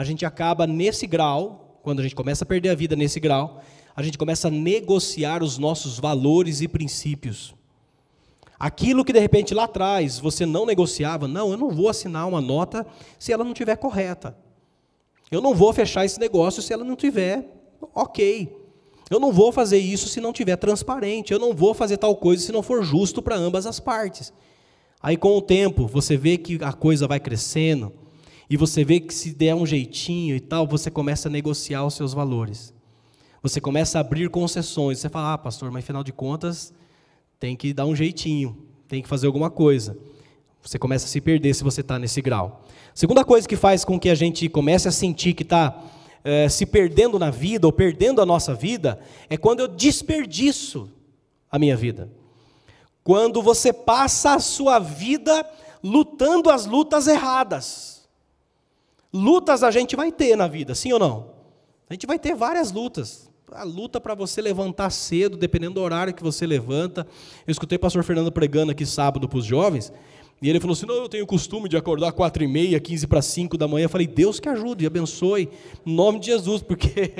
a 0.00 0.04
gente 0.04 0.24
acaba 0.24 0.66
nesse 0.66 1.06
grau, 1.06 1.78
quando 1.82 2.00
a 2.00 2.02
gente 2.02 2.14
começa 2.14 2.42
a 2.42 2.46
perder 2.46 2.70
a 2.70 2.74
vida 2.74 2.96
nesse 2.96 3.20
grau, 3.20 3.60
a 3.94 4.02
gente 4.02 4.16
começa 4.16 4.48
a 4.48 4.50
negociar 4.50 5.42
os 5.42 5.58
nossos 5.58 5.98
valores 5.98 6.62
e 6.62 6.68
princípios. 6.68 7.54
Aquilo 8.58 9.04
que 9.04 9.12
de 9.12 9.18
repente 9.18 9.52
lá 9.52 9.64
atrás 9.64 10.18
você 10.18 10.46
não 10.46 10.64
negociava, 10.64 11.28
não, 11.28 11.50
eu 11.50 11.58
não 11.58 11.68
vou 11.68 11.86
assinar 11.86 12.26
uma 12.26 12.40
nota 12.40 12.86
se 13.18 13.30
ela 13.30 13.44
não 13.44 13.52
estiver 13.52 13.76
correta. 13.76 14.34
Eu 15.30 15.42
não 15.42 15.54
vou 15.54 15.70
fechar 15.70 16.02
esse 16.06 16.18
negócio 16.18 16.62
se 16.62 16.72
ela 16.72 16.82
não 16.82 16.96
tiver 16.96 17.46
ok. 17.94 18.56
Eu 19.10 19.20
não 19.20 19.30
vou 19.30 19.52
fazer 19.52 19.76
isso 19.76 20.08
se 20.08 20.18
não 20.18 20.32
tiver 20.32 20.56
transparente. 20.56 21.30
Eu 21.30 21.38
não 21.38 21.52
vou 21.52 21.74
fazer 21.74 21.98
tal 21.98 22.16
coisa 22.16 22.42
se 22.42 22.52
não 22.52 22.62
for 22.62 22.82
justo 22.82 23.20
para 23.20 23.36
ambas 23.36 23.66
as 23.66 23.78
partes. 23.78 24.32
Aí 25.02 25.18
com 25.18 25.36
o 25.36 25.42
tempo 25.42 25.86
você 25.86 26.16
vê 26.16 26.38
que 26.38 26.58
a 26.64 26.72
coisa 26.72 27.06
vai 27.06 27.20
crescendo, 27.20 27.99
e 28.50 28.56
você 28.56 28.84
vê 28.84 28.98
que 28.98 29.14
se 29.14 29.32
der 29.32 29.54
um 29.54 29.64
jeitinho 29.64 30.34
e 30.34 30.40
tal, 30.40 30.66
você 30.66 30.90
começa 30.90 31.28
a 31.28 31.30
negociar 31.30 31.86
os 31.86 31.94
seus 31.94 32.12
valores. 32.12 32.74
Você 33.40 33.60
começa 33.60 33.96
a 33.96 34.00
abrir 34.00 34.28
concessões. 34.28 34.98
Você 34.98 35.08
fala, 35.08 35.34
ah, 35.34 35.38
pastor, 35.38 35.70
mas 35.70 35.84
afinal 35.84 36.02
de 36.02 36.12
contas, 36.12 36.74
tem 37.38 37.54
que 37.54 37.72
dar 37.72 37.86
um 37.86 37.94
jeitinho, 37.94 38.58
tem 38.88 39.00
que 39.00 39.08
fazer 39.08 39.28
alguma 39.28 39.50
coisa. 39.50 39.96
Você 40.60 40.80
começa 40.80 41.06
a 41.06 41.08
se 41.08 41.20
perder 41.20 41.54
se 41.54 41.62
você 41.62 41.80
está 41.80 41.96
nesse 41.96 42.20
grau. 42.20 42.64
Segunda 42.92 43.24
coisa 43.24 43.48
que 43.48 43.54
faz 43.54 43.84
com 43.84 44.00
que 44.00 44.10
a 44.10 44.16
gente 44.16 44.48
comece 44.48 44.88
a 44.88 44.92
sentir 44.92 45.32
que 45.32 45.44
está 45.44 45.84
é, 46.24 46.48
se 46.48 46.66
perdendo 46.66 47.20
na 47.20 47.30
vida 47.30 47.68
ou 47.68 47.72
perdendo 47.72 48.20
a 48.20 48.26
nossa 48.26 48.52
vida 48.52 48.98
é 49.28 49.36
quando 49.36 49.60
eu 49.60 49.68
desperdiço 49.68 50.90
a 51.48 51.56
minha 51.56 51.76
vida. 51.76 52.10
Quando 53.04 53.40
você 53.40 53.72
passa 53.72 54.34
a 54.34 54.40
sua 54.40 54.80
vida 54.80 55.48
lutando 55.84 56.50
as 56.50 56.66
lutas 56.66 57.06
erradas. 57.06 57.99
Lutas 59.12 59.62
a 59.62 59.70
gente 59.70 59.96
vai 59.96 60.12
ter 60.12 60.36
na 60.36 60.46
vida, 60.46 60.74
sim 60.74 60.92
ou 60.92 60.98
não? 60.98 61.30
A 61.88 61.94
gente 61.94 62.06
vai 62.06 62.18
ter 62.18 62.34
várias 62.34 62.70
lutas. 62.70 63.28
A 63.52 63.64
luta 63.64 64.00
para 64.00 64.14
você 64.14 64.40
levantar 64.40 64.90
cedo, 64.90 65.36
dependendo 65.36 65.74
do 65.74 65.80
horário 65.80 66.14
que 66.14 66.22
você 66.22 66.46
levanta. 66.46 67.04
Eu 67.44 67.50
escutei 67.50 67.76
o 67.76 67.80
pastor 67.80 68.04
Fernando 68.04 68.30
pregando 68.30 68.70
aqui 68.70 68.86
sábado 68.86 69.28
para 69.28 69.38
os 69.38 69.44
jovens, 69.44 69.92
e 70.42 70.48
ele 70.48 70.58
falou 70.58 70.72
assim: 70.72 70.86
não, 70.86 70.94
eu 70.94 71.08
tenho 71.08 71.24
o 71.24 71.26
costume 71.26 71.68
de 71.68 71.76
acordar 71.76 72.12
quatro 72.12 72.42
e 72.42 72.48
meia, 72.48 72.80
quinze 72.80 73.06
para 73.06 73.20
cinco 73.20 73.58
da 73.58 73.68
manhã. 73.68 73.84
Eu 73.84 73.90
falei, 73.90 74.06
Deus 74.06 74.40
que 74.40 74.48
ajude 74.48 74.84
e 74.84 74.86
abençoe, 74.86 75.50
em 75.84 75.94
nome 75.94 76.18
de 76.18 76.26
Jesus, 76.26 76.62
porque 76.62 77.12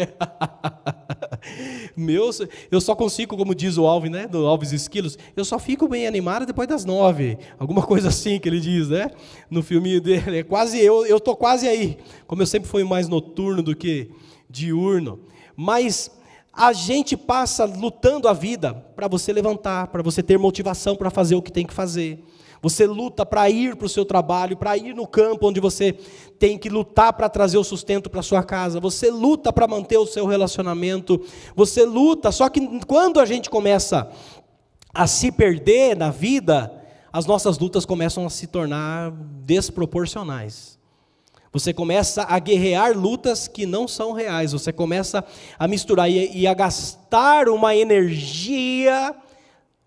meu, 1.94 2.30
eu 2.70 2.80
só 2.80 2.94
consigo, 2.94 3.36
como 3.36 3.54
diz 3.54 3.76
o 3.76 3.86
Alves, 3.86 4.10
né, 4.10 4.26
do 4.26 4.46
Alves 4.46 4.72
Esquilos, 4.72 5.18
eu 5.36 5.44
só 5.44 5.58
fico 5.58 5.86
bem 5.86 6.06
animado 6.06 6.46
depois 6.46 6.66
das 6.66 6.84
nove, 6.84 7.36
alguma 7.58 7.82
coisa 7.82 8.08
assim 8.08 8.38
que 8.38 8.48
ele 8.48 8.60
diz, 8.60 8.88
né, 8.88 9.10
no 9.50 9.62
filme 9.62 10.00
dele, 10.00 10.38
é 10.38 10.42
quase 10.42 10.78
eu, 10.78 11.04
eu 11.04 11.20
tô 11.20 11.36
quase 11.36 11.68
aí, 11.68 11.98
como 12.26 12.40
eu 12.40 12.46
sempre 12.46 12.68
fui 12.68 12.84
mais 12.84 13.08
noturno 13.08 13.62
do 13.62 13.76
que 13.76 14.10
diurno, 14.48 15.20
mas 15.54 16.10
a 16.52 16.72
gente 16.72 17.16
passa 17.16 17.64
lutando 17.64 18.28
a 18.28 18.32
vida 18.32 18.74
para 18.74 19.06
você 19.08 19.32
levantar, 19.32 19.88
para 19.88 20.02
você 20.02 20.22
ter 20.22 20.38
motivação 20.38 20.96
para 20.96 21.10
fazer 21.10 21.34
o 21.34 21.42
que 21.42 21.52
tem 21.52 21.66
que 21.66 21.72
fazer. 21.72 22.24
Você 22.62 22.86
luta 22.86 23.24
para 23.24 23.48
ir 23.48 23.74
para 23.76 23.86
o 23.86 23.88
seu 23.88 24.04
trabalho, 24.04 24.56
para 24.56 24.76
ir 24.76 24.94
no 24.94 25.06
campo 25.06 25.48
onde 25.48 25.60
você 25.60 25.92
tem 26.38 26.58
que 26.58 26.68
lutar 26.68 27.12
para 27.12 27.28
trazer 27.28 27.56
o 27.56 27.64
sustento 27.64 28.10
para 28.10 28.22
sua 28.22 28.42
casa. 28.42 28.78
Você 28.80 29.10
luta 29.10 29.52
para 29.52 29.66
manter 29.66 29.96
o 29.96 30.06
seu 30.06 30.26
relacionamento. 30.26 31.20
Você 31.56 31.84
luta, 31.84 32.30
só 32.30 32.48
que 32.48 32.60
quando 32.86 33.18
a 33.18 33.24
gente 33.24 33.48
começa 33.48 34.10
a 34.92 35.06
se 35.06 35.32
perder 35.32 35.96
na 35.96 36.10
vida, 36.10 36.70
as 37.12 37.24
nossas 37.24 37.58
lutas 37.58 37.86
começam 37.86 38.26
a 38.26 38.30
se 38.30 38.46
tornar 38.46 39.10
desproporcionais. 39.10 40.78
Você 41.52 41.72
começa 41.72 42.24
a 42.28 42.38
guerrear 42.38 42.96
lutas 42.96 43.48
que 43.48 43.66
não 43.66 43.88
são 43.88 44.12
reais. 44.12 44.52
Você 44.52 44.72
começa 44.72 45.24
a 45.58 45.66
misturar 45.66 46.08
e 46.08 46.46
a 46.46 46.54
gastar 46.54 47.48
uma 47.48 47.74
energia 47.74 49.14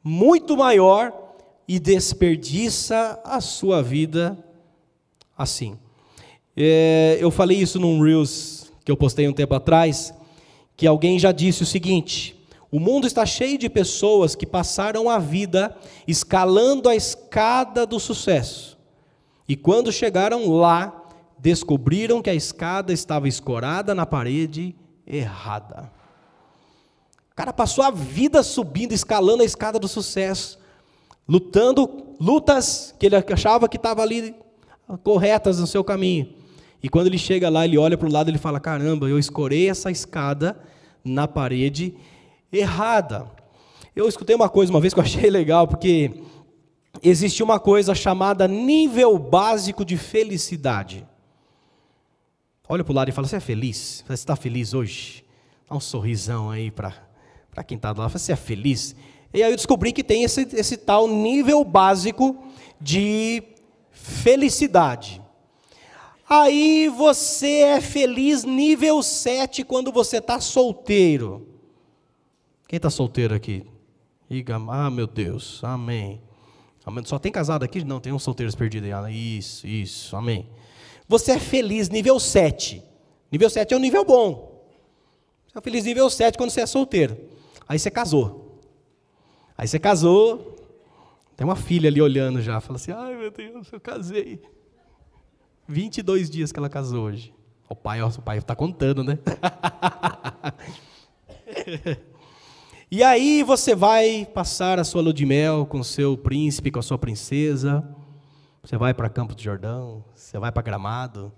muito 0.03 0.57
maior 0.57 1.22
e 1.67 1.79
desperdiça 1.79 3.19
a 3.23 3.39
sua 3.39 3.81
vida 3.81 4.37
assim. 5.37 5.77
É, 6.55 7.17
eu 7.19 7.31
falei 7.31 7.57
isso 7.57 7.79
num 7.79 8.01
Reels 8.01 8.71
que 8.85 8.91
eu 8.91 8.97
postei 8.97 9.27
um 9.27 9.33
tempo 9.33 9.55
atrás, 9.55 10.13
que 10.75 10.85
alguém 10.85 11.17
já 11.17 11.31
disse 11.31 11.63
o 11.63 11.65
seguinte: 11.65 12.39
o 12.71 12.79
mundo 12.79 13.07
está 13.07 13.25
cheio 13.25 13.57
de 13.57 13.69
pessoas 13.69 14.35
que 14.35 14.45
passaram 14.45 15.09
a 15.09 15.19
vida 15.19 15.75
escalando 16.07 16.89
a 16.89 16.95
escada 16.95 17.85
do 17.85 17.99
sucesso. 17.99 18.77
E 19.47 19.55
quando 19.55 19.91
chegaram 19.91 20.49
lá, 20.49 21.03
descobriram 21.37 22.21
que 22.21 22.29
a 22.29 22.35
escada 22.35 22.93
estava 22.93 23.27
escorada 23.27 23.93
na 23.93 24.05
parede 24.05 24.75
errada. 25.05 25.91
O 27.31 27.35
cara 27.35 27.51
passou 27.51 27.83
a 27.83 27.91
vida 27.91 28.43
subindo, 28.43 28.93
escalando 28.93 29.43
a 29.43 29.45
escada 29.45 29.77
do 29.77 29.87
sucesso 29.87 30.59
lutando 31.27 32.15
lutas 32.19 32.93
que 32.99 33.05
ele 33.05 33.15
achava 33.15 33.67
que 33.67 33.77
estavam 33.77 34.03
ali 34.03 34.35
corretas 35.03 35.59
no 35.59 35.67
seu 35.67 35.83
caminho. 35.83 36.33
E 36.81 36.89
quando 36.89 37.07
ele 37.07 37.17
chega 37.17 37.49
lá, 37.49 37.65
ele 37.65 37.77
olha 37.77 37.97
para 37.97 38.07
o 38.07 38.11
lado 38.11 38.29
e 38.29 38.31
ele 38.31 38.37
fala: 38.37 38.59
Caramba, 38.59 39.07
eu 39.07 39.17
escorei 39.17 39.69
essa 39.69 39.89
escada 39.89 40.59
na 41.03 41.27
parede 41.27 41.95
errada. 42.51 43.25
Eu 43.95 44.07
escutei 44.07 44.35
uma 44.35 44.49
coisa 44.49 44.71
uma 44.71 44.81
vez 44.81 44.93
que 44.93 44.99
eu 44.99 45.03
achei 45.03 45.29
legal, 45.31 45.67
porque 45.67 46.11
existe 47.01 47.41
uma 47.41 47.59
coisa 47.59 47.95
chamada 47.95 48.47
nível 48.47 49.17
básico 49.17 49.85
de 49.85 49.95
felicidade. 49.97 51.07
Olha 52.67 52.83
para 52.83 52.91
o 52.91 52.95
lado 52.95 53.09
e 53.09 53.11
fala: 53.13 53.27
Você 53.27 53.37
é 53.37 53.39
feliz? 53.39 54.03
Você 54.05 54.13
está 54.13 54.35
feliz 54.35 54.73
hoje? 54.73 55.23
Dá 55.69 55.75
um 55.75 55.79
sorrisão 55.79 56.49
aí 56.49 56.69
para 56.69 56.93
quem 57.65 57.77
está 57.77 57.93
lá. 57.93 58.07
Você 58.07 58.33
é 58.33 58.35
feliz? 58.35 58.93
E 59.33 59.41
aí 59.41 59.51
eu 59.51 59.55
descobri 59.55 59.91
que 59.91 60.03
tem 60.03 60.23
esse, 60.23 60.47
esse 60.53 60.77
tal 60.77 61.07
nível 61.07 61.63
básico 61.63 62.37
de 62.79 63.41
felicidade. 63.91 65.21
Aí 66.29 66.87
você 66.89 67.61
é 67.61 67.81
feliz 67.81 68.43
nível 68.43 69.01
7 69.01 69.63
quando 69.63 69.91
você 69.91 70.17
está 70.17 70.39
solteiro. 70.39 71.47
Quem 72.67 72.77
está 72.77 72.89
solteiro 72.89 73.33
aqui? 73.33 73.65
Diga, 74.29 74.55
ah 74.55 74.89
meu 74.89 75.07
Deus, 75.07 75.63
amém. 75.63 76.21
amém. 76.85 77.05
Só 77.05 77.19
tem 77.19 77.31
casado 77.31 77.63
aqui? 77.63 77.83
Não, 77.83 77.99
tem 77.99 78.13
uns 78.13 78.23
solteiros 78.23 78.55
perdidos 78.55 78.91
aí. 78.91 79.37
Isso, 79.37 79.67
isso, 79.67 80.15
amém. 80.15 80.47
Você 81.07 81.33
é 81.33 81.39
feliz 81.39 81.89
nível 81.89 82.19
7. 82.19 82.83
Nível 83.31 83.49
7 83.49 83.73
é 83.73 83.77
um 83.77 83.79
nível 83.79 84.05
bom. 84.05 84.63
Você 85.47 85.57
é 85.57 85.61
feliz 85.61 85.85
nível 85.85 86.09
7 86.09 86.37
quando 86.37 86.49
você 86.49 86.61
é 86.61 86.65
solteiro. 86.65 87.17
Aí 87.67 87.77
você 87.77 87.91
casou. 87.91 88.42
Aí 89.57 89.67
você 89.67 89.79
casou, 89.79 90.55
tem 91.35 91.45
uma 91.45 91.55
filha 91.55 91.89
ali 91.89 92.01
olhando 92.01 92.41
já, 92.41 92.59
fala 92.59 92.77
assim: 92.77 92.91
ai 92.91 93.15
meu 93.15 93.31
Deus, 93.31 93.71
eu 93.71 93.79
casei. 93.79 94.41
22 95.67 96.29
dias 96.29 96.51
que 96.51 96.59
ela 96.59 96.69
casou 96.69 97.05
hoje. 97.05 97.33
O 97.69 97.75
pai, 97.75 98.01
ó, 98.01 98.07
o 98.07 98.21
pai 98.21 98.37
está 98.37 98.55
contando, 98.55 99.03
né? 99.03 99.17
e 102.91 103.03
aí 103.03 103.41
você 103.41 103.73
vai 103.73 104.25
passar 104.25 104.79
a 104.79 104.83
sua 104.83 105.01
lua 105.01 105.13
de 105.13 105.25
mel 105.25 105.65
com 105.65 105.79
o 105.79 105.83
seu 105.83 106.17
príncipe, 106.17 106.69
com 106.69 106.79
a 106.79 106.83
sua 106.83 106.97
princesa. 106.97 107.83
Você 108.61 108.77
vai 108.77 108.93
para 108.93 109.09
Campo 109.09 109.33
do 109.33 109.41
Jordão, 109.41 110.03
você 110.13 110.37
vai 110.37 110.51
para 110.51 110.61
Gramado. 110.61 111.31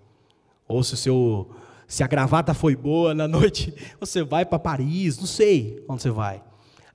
Ou 0.68 0.84
se, 0.84 0.96
o 0.96 0.98
seu, 0.98 1.52
se 1.88 2.04
a 2.04 2.08
gravata 2.08 2.54
foi 2.54 2.76
boa 2.76 3.14
na 3.14 3.28
noite, 3.28 3.74
você 4.00 4.24
vai 4.24 4.46
para 4.46 4.60
Paris, 4.60 5.18
não 5.18 5.28
sei 5.28 5.84
onde 5.88 6.02
você 6.02 6.10
vai. 6.10 6.44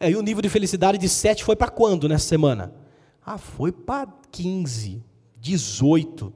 Aí 0.00 0.16
o 0.16 0.22
nível 0.22 0.40
de 0.40 0.48
felicidade 0.48 0.96
de 0.96 1.10
7 1.10 1.44
foi 1.44 1.54
para 1.54 1.70
quando 1.70 2.08
nessa 2.08 2.26
semana? 2.26 2.72
Ah, 3.24 3.36
foi 3.36 3.70
para 3.70 4.08
15, 4.32 5.04
18. 5.38 6.32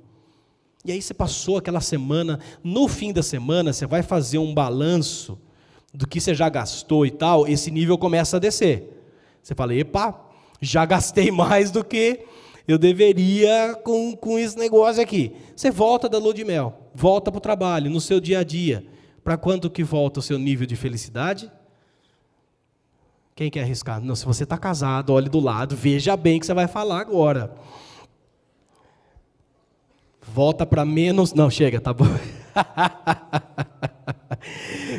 E 0.85 0.92
aí 0.92 1.00
você 1.00 1.14
passou 1.14 1.56
aquela 1.56 1.80
semana, 1.80 2.38
no 2.62 2.87
fim 2.87 3.11
da 3.11 3.23
semana, 3.23 3.73
você 3.73 3.87
vai 3.87 4.02
fazer 4.02 4.37
um 4.37 4.52
balanço 4.52 5.38
do 5.94 6.06
que 6.06 6.21
você 6.21 6.35
já 6.35 6.47
gastou 6.50 7.06
e 7.06 7.11
tal, 7.11 7.49
esse 7.49 7.71
nível 7.71 7.97
começa 7.97 8.37
a 8.37 8.40
descer. 8.40 9.02
Você 9.42 9.54
fala, 9.54 9.75
epa, 9.75 10.21
já 10.61 10.85
gastei 10.87 11.30
mais 11.30 11.71
do 11.71 11.83
que 11.83 12.26
eu 12.68 12.76
deveria 12.76 13.80
com, 13.83 14.14
com 14.14 14.38
esse 14.38 14.59
negócio 14.59 15.02
aqui. 15.02 15.33
Você 15.56 15.71
volta 15.71 16.06
da 16.06 16.18
lua 16.18 16.35
de 16.35 16.44
mel, 16.44 16.90
volta 16.94 17.30
para 17.30 17.38
o 17.38 17.40
trabalho, 17.40 17.90
no 17.90 18.00
seu 18.00 18.21
dia 18.21 18.40
a 18.40 18.44
dia. 18.44 18.85
Para 19.23 19.38
quanto 19.38 19.71
que 19.71 19.83
volta 19.83 20.21
o 20.21 20.23
seu 20.23 20.38
nível 20.38 20.66
de 20.66 20.76
felicidade? 20.76 21.50
Quem 23.34 23.50
quer 23.50 23.62
arriscar? 23.62 24.00
Não, 24.00 24.14
se 24.14 24.24
você 24.24 24.44
está 24.44 24.56
casado, 24.56 25.12
olhe 25.12 25.28
do 25.28 25.40
lado, 25.40 25.74
veja 25.74 26.16
bem 26.16 26.36
o 26.36 26.40
que 26.40 26.46
você 26.46 26.54
vai 26.54 26.68
falar 26.68 27.00
agora. 27.00 27.52
Volta 30.22 30.64
para 30.64 30.84
menos. 30.84 31.34
Não, 31.34 31.50
chega, 31.50 31.80
tá 31.80 31.92
bom. 31.92 32.06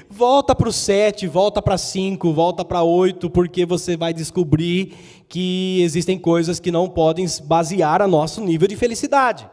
volta 0.09 0.53
para 0.53 0.67
o 0.67 0.73
7, 0.73 1.27
volta 1.27 1.61
para 1.61 1.77
5, 1.77 2.33
volta 2.33 2.65
para 2.65 2.83
8, 2.83 3.29
porque 3.29 3.65
você 3.65 3.95
vai 3.95 4.13
descobrir 4.13 5.23
que 5.29 5.81
existem 5.81 6.19
coisas 6.19 6.59
que 6.59 6.71
não 6.71 6.89
podem 6.89 7.25
basear 7.45 8.01
a 8.01 8.07
nosso 8.07 8.41
nível 8.41 8.67
de 8.67 8.75
felicidade. 8.75 9.49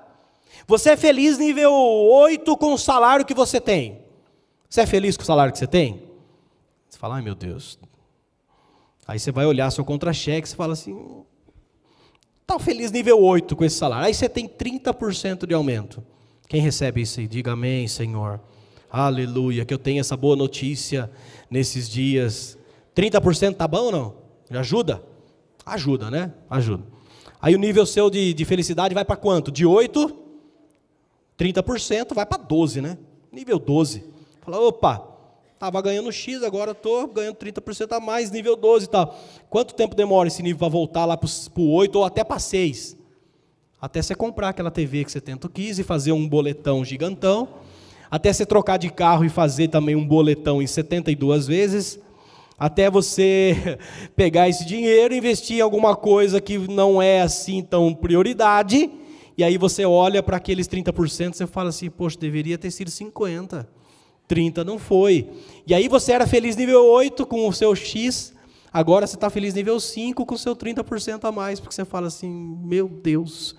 Você 0.66 0.90
é 0.90 0.96
feliz 0.96 1.38
nível 1.38 1.72
8 1.72 2.56
com 2.56 2.74
o 2.74 2.78
salário 2.78 3.24
que 3.24 3.34
você 3.34 3.60
tem. 3.60 4.00
Você 4.68 4.80
é 4.80 4.86
feliz 4.86 5.16
com 5.16 5.22
o 5.22 5.26
salário 5.26 5.52
que 5.52 5.58
você 5.58 5.68
tem? 5.68 6.02
Você 6.88 6.98
fala, 6.98 7.16
ai 7.16 7.22
meu 7.22 7.34
Deus, 7.34 7.78
Aí 9.06 9.18
você 9.18 9.32
vai 9.32 9.47
olhar 9.47 9.71
seu 9.71 9.85
contra-cheque 9.85 10.49
e 10.49 10.54
fala 10.54 10.73
assim: 10.75 11.25
está 12.40 12.59
feliz 12.59 12.90
nível 12.90 13.21
8 13.21 13.56
com 13.56 13.64
esse 13.64 13.76
salário. 13.76 14.06
Aí 14.06 14.14
você 14.14 14.28
tem 14.28 14.49
30% 14.49 15.47
de 15.47 15.54
aumento. 15.54 16.02
Quem 16.49 16.61
recebe 16.61 17.00
isso 17.00 17.18
aí? 17.18 17.26
Diga 17.26 17.52
amém, 17.52 17.88
Senhor. 17.88 18.40
Aleluia, 18.90 19.64
que 19.64 19.73
eu 19.73 19.78
tenho 19.78 20.00
essa 20.00 20.16
boa 20.16 20.37
notícia 20.37 21.11
nesses 21.50 21.88
dias. 21.88 22.59
30% 22.94 23.54
tá 23.56 23.66
bom 23.66 23.85
ou 23.85 23.92
não? 23.92 24.14
Ajuda? 24.50 25.02
Ajuda, 25.65 26.10
né? 26.10 26.32
Ajuda. 26.50 26.84
Aí 27.41 27.54
o 27.54 27.58
nível 27.58 27.86
seu 27.86 28.10
de, 28.10 28.34
de 28.34 28.45
felicidade 28.45 28.95
vai 28.95 29.04
para 29.04 29.17
quanto? 29.17 29.50
De 29.50 29.65
8, 29.65 30.15
30% 31.38 32.15
vai 32.15 32.26
para 32.26 32.43
12, 32.43 32.80
né? 32.80 32.99
Nível 33.32 33.58
12. 33.58 34.04
Fala, 34.43 34.60
opa, 34.60 35.11
Estava 35.62 35.80
ganhando 35.80 36.10
X, 36.10 36.42
agora 36.42 36.72
estou 36.72 37.06
ganhando 37.06 37.36
30% 37.36 37.92
a 37.92 38.00
mais, 38.00 38.32
nível 38.32 38.56
12 38.56 38.86
e 38.86 38.88
tal. 38.88 39.16
Quanto 39.48 39.76
tempo 39.76 39.94
demora 39.94 40.26
esse 40.26 40.42
nível 40.42 40.58
para 40.58 40.68
voltar 40.68 41.04
lá 41.04 41.16
para 41.16 41.28
o 41.56 41.70
8 41.70 41.94
ou 42.00 42.04
até 42.04 42.25
para 42.25 42.40
6? 42.40 42.96
Até 43.80 44.02
você 44.02 44.12
comprar 44.12 44.48
aquela 44.48 44.72
TV 44.72 45.04
que 45.04 45.12
você 45.12 45.20
tanto 45.20 45.48
quis 45.48 45.78
e 45.78 45.84
fazer 45.84 46.10
um 46.10 46.28
boletão 46.28 46.84
gigantão. 46.84 47.48
Até 48.10 48.32
você 48.32 48.44
trocar 48.44 48.76
de 48.76 48.90
carro 48.90 49.25
e 49.25 49.28
fazer 49.28 49.68
também 49.68 49.94
um 49.94 50.04
boletão 50.04 50.60
em 50.60 50.66
72 50.66 51.46
vezes. 51.46 51.96
Até 52.58 52.90
você 52.90 53.78
pegar 54.16 54.48
esse 54.48 54.64
dinheiro 54.64 55.14
investir 55.14 55.58
em 55.58 55.60
alguma 55.60 55.94
coisa 55.94 56.40
que 56.40 56.58
não 56.58 57.00
é 57.00 57.20
assim 57.20 57.62
tão 57.62 57.94
prioridade. 57.94 58.90
E 59.38 59.44
aí 59.44 59.56
você 59.56 59.84
olha 59.84 60.25
para 60.25 60.38
aqueles 60.38 60.66
30% 60.66 61.40
e 61.40 61.46
fala 61.46 61.68
assim, 61.68 61.88
poxa, 61.88 62.18
deveria 62.18 62.58
ter 62.58 62.72
sido 62.72 62.90
50%. 62.90 63.64
30 64.28 64.65
não 64.65 64.78
foi. 64.78 65.28
E 65.67 65.75
aí 65.75 65.89
você 65.89 66.13
era 66.13 66.26
feliz 66.26 66.56
nível 66.56 66.85
8 66.85 67.26
com 67.26 67.49
o 67.49 67.52
seu 67.52 67.75
X, 67.75 68.32
agora 68.73 69.06
você 69.06 69.17
está 69.17 69.30
feliz 69.30 69.54
nível 69.54 69.78
5 69.78 70.25
com 70.25 70.35
o 70.35 70.39
seu 70.39 70.56
30% 70.56 71.25
a 71.25 71.32
mais, 71.32 71.61
porque 71.61 71.75
você 71.75 71.85
fala 71.85 72.06
assim: 72.06 72.30
meu 72.63 72.89
Deus, 72.89 73.54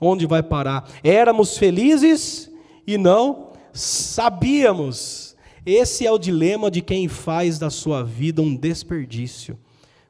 onde 0.00 0.26
vai 0.26 0.42
parar? 0.42 0.88
Éramos 1.02 1.56
felizes 1.56 2.50
e 2.86 2.96
não 2.98 3.52
sabíamos. 3.72 5.36
Esse 5.64 6.06
é 6.06 6.10
o 6.10 6.18
dilema 6.18 6.70
de 6.70 6.80
quem 6.80 7.08
faz 7.08 7.58
da 7.58 7.68
sua 7.68 8.02
vida 8.02 8.40
um 8.40 8.56
desperdício. 8.56 9.58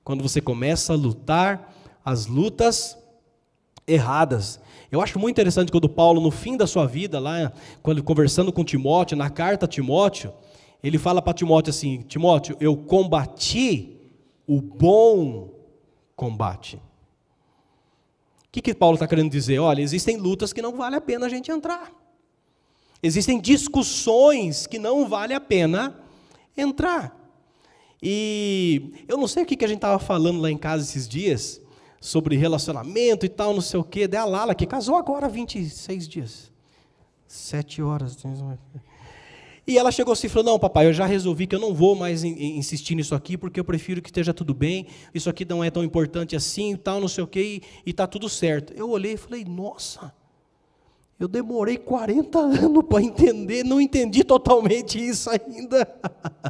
Quando 0.04 0.22
você 0.22 0.40
começa 0.40 0.92
a 0.92 0.96
lutar 0.96 1.74
as 2.04 2.26
lutas 2.26 2.96
erradas. 3.86 4.60
Eu 4.90 5.00
acho 5.02 5.18
muito 5.18 5.34
interessante 5.34 5.70
quando 5.70 5.88
Paulo, 5.88 6.20
no 6.20 6.30
fim 6.30 6.56
da 6.56 6.66
sua 6.66 6.86
vida, 6.86 7.18
lá, 7.18 7.52
quando 7.82 8.02
conversando 8.02 8.52
com 8.52 8.64
Timóteo, 8.64 9.16
na 9.16 9.28
carta 9.28 9.66
a 9.66 9.68
Timóteo, 9.68 10.32
ele 10.82 10.98
fala 10.98 11.20
para 11.20 11.34
Timóteo 11.34 11.70
assim: 11.70 12.02
Timóteo, 12.02 12.56
eu 12.58 12.76
combati 12.76 13.98
o 14.46 14.60
bom 14.60 15.50
combate. 16.16 16.76
O 16.76 18.50
que, 18.50 18.62
que 18.62 18.74
Paulo 18.74 18.94
está 18.94 19.06
querendo 19.06 19.30
dizer? 19.30 19.58
Olha, 19.58 19.82
existem 19.82 20.16
lutas 20.16 20.54
que 20.54 20.62
não 20.62 20.74
vale 20.74 20.96
a 20.96 21.00
pena 21.00 21.26
a 21.26 21.28
gente 21.28 21.50
entrar. 21.50 21.92
Existem 23.02 23.38
discussões 23.38 24.66
que 24.66 24.78
não 24.78 25.06
vale 25.06 25.34
a 25.34 25.40
pena 25.40 25.94
entrar. 26.56 27.14
E 28.02 29.04
eu 29.06 29.16
não 29.18 29.28
sei 29.28 29.42
o 29.42 29.46
que, 29.46 29.56
que 29.56 29.64
a 29.64 29.68
gente 29.68 29.78
estava 29.78 29.98
falando 29.98 30.40
lá 30.40 30.50
em 30.50 30.56
casa 30.56 30.82
esses 30.82 31.06
dias, 31.06 31.60
sobre 32.00 32.36
relacionamento 32.36 33.26
e 33.26 33.28
tal, 33.28 33.54
não 33.54 33.60
sei 33.60 33.80
o 33.80 33.84
quê. 33.84 34.06
Daí 34.06 34.20
a 34.20 34.24
Lala, 34.24 34.54
que 34.54 34.66
casou 34.66 34.96
agora 34.96 35.26
há 35.26 35.28
26 35.28 36.08
dias. 36.08 36.52
Sete 37.26 37.82
horas. 37.82 38.16
E 39.66 39.76
ela 39.76 39.92
chegou 39.92 40.12
assim 40.12 40.28
e 40.28 40.30
falou: 40.30 40.52
Não, 40.52 40.58
papai, 40.58 40.86
eu 40.86 40.94
já 40.94 41.04
resolvi 41.04 41.46
que 41.46 41.54
eu 41.54 41.60
não 41.60 41.74
vou 41.74 41.94
mais 41.94 42.24
insistir 42.24 42.94
nisso 42.94 43.14
aqui, 43.14 43.36
porque 43.36 43.60
eu 43.60 43.64
prefiro 43.64 44.00
que 44.00 44.08
esteja 44.08 44.32
tudo 44.32 44.54
bem. 44.54 44.86
Isso 45.14 45.28
aqui 45.28 45.44
não 45.44 45.62
é 45.62 45.70
tão 45.70 45.84
importante 45.84 46.34
assim 46.34 46.72
e 46.72 46.76
tal, 46.78 47.00
não 47.00 47.08
sei 47.08 47.22
o 47.22 47.26
quê, 47.26 47.60
e 47.84 47.90
está 47.90 48.06
tudo 48.06 48.30
certo. 48.30 48.72
Eu 48.72 48.88
olhei 48.88 49.12
e 49.12 49.16
falei: 49.18 49.44
Nossa, 49.44 50.10
eu 51.20 51.28
demorei 51.28 51.76
40 51.76 52.38
anos 52.38 52.84
para 52.88 53.02
entender, 53.02 53.62
não 53.62 53.78
entendi 53.78 54.24
totalmente 54.24 54.98
isso 54.98 55.28
ainda. 55.28 55.86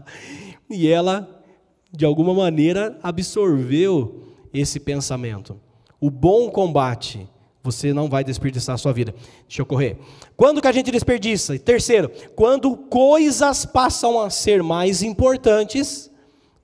e 0.70 0.87
ela, 0.87 1.42
de 1.90 2.04
alguma 2.04 2.32
maneira, 2.32 3.00
absorveu 3.02 4.28
esse 4.52 4.80
pensamento. 4.80 5.61
O 6.00 6.11
bom 6.11 6.50
combate, 6.50 7.28
você 7.62 7.92
não 7.92 8.08
vai 8.08 8.22
desperdiçar 8.24 8.74
a 8.74 8.78
sua 8.78 8.92
vida. 8.92 9.14
Deixa 9.46 9.62
eu 9.62 9.66
correr. 9.66 9.98
Quando 10.37 10.61
que 10.61 10.68
a 10.68 10.72
gente 10.72 10.90
desperdiça? 10.90 11.54
E 11.54 11.58
terceiro, 11.58 12.11
quando 12.34 12.76
coisas 12.76 13.66
passam 13.66 14.20
a 14.20 14.30
ser 14.30 14.62
mais 14.62 15.02
importantes 15.02 16.11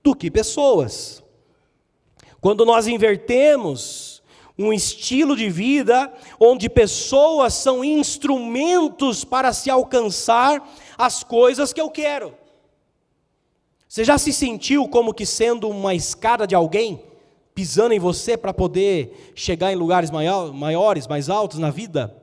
do 0.03 0.15
que 0.15 0.31
pessoas. 0.31 1.23
Quando 2.41 2.65
nós 2.65 2.87
invertemos 2.87 4.23
um 4.59 4.73
estilo 4.73 5.37
de 5.37 5.51
vida 5.51 6.13
onde 6.39 6.69
pessoas 6.69 7.55
são 7.55 7.85
instrumentos 7.85 9.25
para 9.25 9.53
se 9.53 9.69
alcançar 9.69 10.63
as 10.97 11.25
coisas 11.25 11.73
que 11.73 11.81
eu 11.81 11.91
quero. 11.91 12.35
Você 13.89 14.05
já 14.05 14.19
se 14.19 14.33
sentiu 14.33 14.89
como 14.89 15.15
que 15.15 15.27
sendo 15.27 15.69
uma 15.69 15.95
escada 15.95 16.47
de 16.47 16.55
alguém? 16.55 17.03
Pisando 17.55 17.95
em 17.95 17.99
você 17.99 18.37
para 18.37 18.53
poder 18.53 19.33
chegar 19.35 19.73
em 19.73 19.77
lugares 19.77 20.11
maiores, 20.11 21.07
mais 21.07 21.31
altos 21.31 21.59
na 21.59 21.71
vida? 21.71 22.15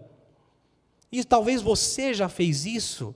E 1.11 1.23
talvez 1.23 1.61
você 1.61 2.13
já 2.13 2.29
fez 2.29 2.65
isso. 2.65 3.15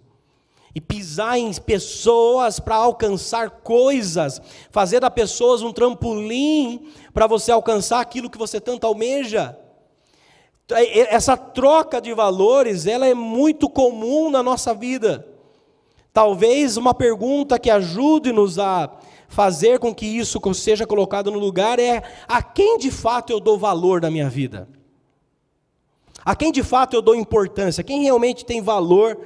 E 0.73 0.81
pisar 0.81 1.37
em 1.37 1.53
pessoas 1.53 2.59
para 2.59 2.75
alcançar 2.75 3.49
coisas, 3.49 4.41
fazer 4.71 4.99
da 4.99 5.09
pessoas 5.09 5.61
um 5.61 5.71
trampolim 5.71 6.89
para 7.13 7.27
você 7.27 7.51
alcançar 7.51 8.01
aquilo 8.01 8.29
que 8.29 8.37
você 8.37 8.59
tanto 8.59 8.85
almeja. 8.85 9.57
Essa 10.67 11.37
troca 11.37 12.01
de 12.01 12.13
valores, 12.13 12.85
ela 12.87 13.07
é 13.07 13.13
muito 13.13 13.69
comum 13.69 14.29
na 14.29 14.43
nossa 14.43 14.73
vida. 14.73 15.25
Talvez 16.11 16.75
uma 16.75 16.93
pergunta 16.93 17.59
que 17.59 17.69
ajude-nos 17.69 18.59
a 18.59 18.89
fazer 19.27 19.79
com 19.79 19.93
que 19.93 20.05
isso 20.05 20.39
seja 20.53 20.85
colocado 20.85 21.31
no 21.31 21.39
lugar 21.39 21.79
é: 21.79 22.03
a 22.27 22.41
quem 22.41 22.77
de 22.77 22.91
fato 22.91 23.31
eu 23.31 23.39
dou 23.39 23.57
valor 23.57 24.01
na 24.01 24.11
minha 24.11 24.29
vida? 24.29 24.67
A 26.23 26.35
quem 26.35 26.51
de 26.51 26.63
fato 26.63 26.95
eu 26.95 27.01
dou 27.01 27.15
importância? 27.15 27.83
Quem 27.83 28.03
realmente 28.03 28.45
tem 28.45 28.61
valor 28.61 29.19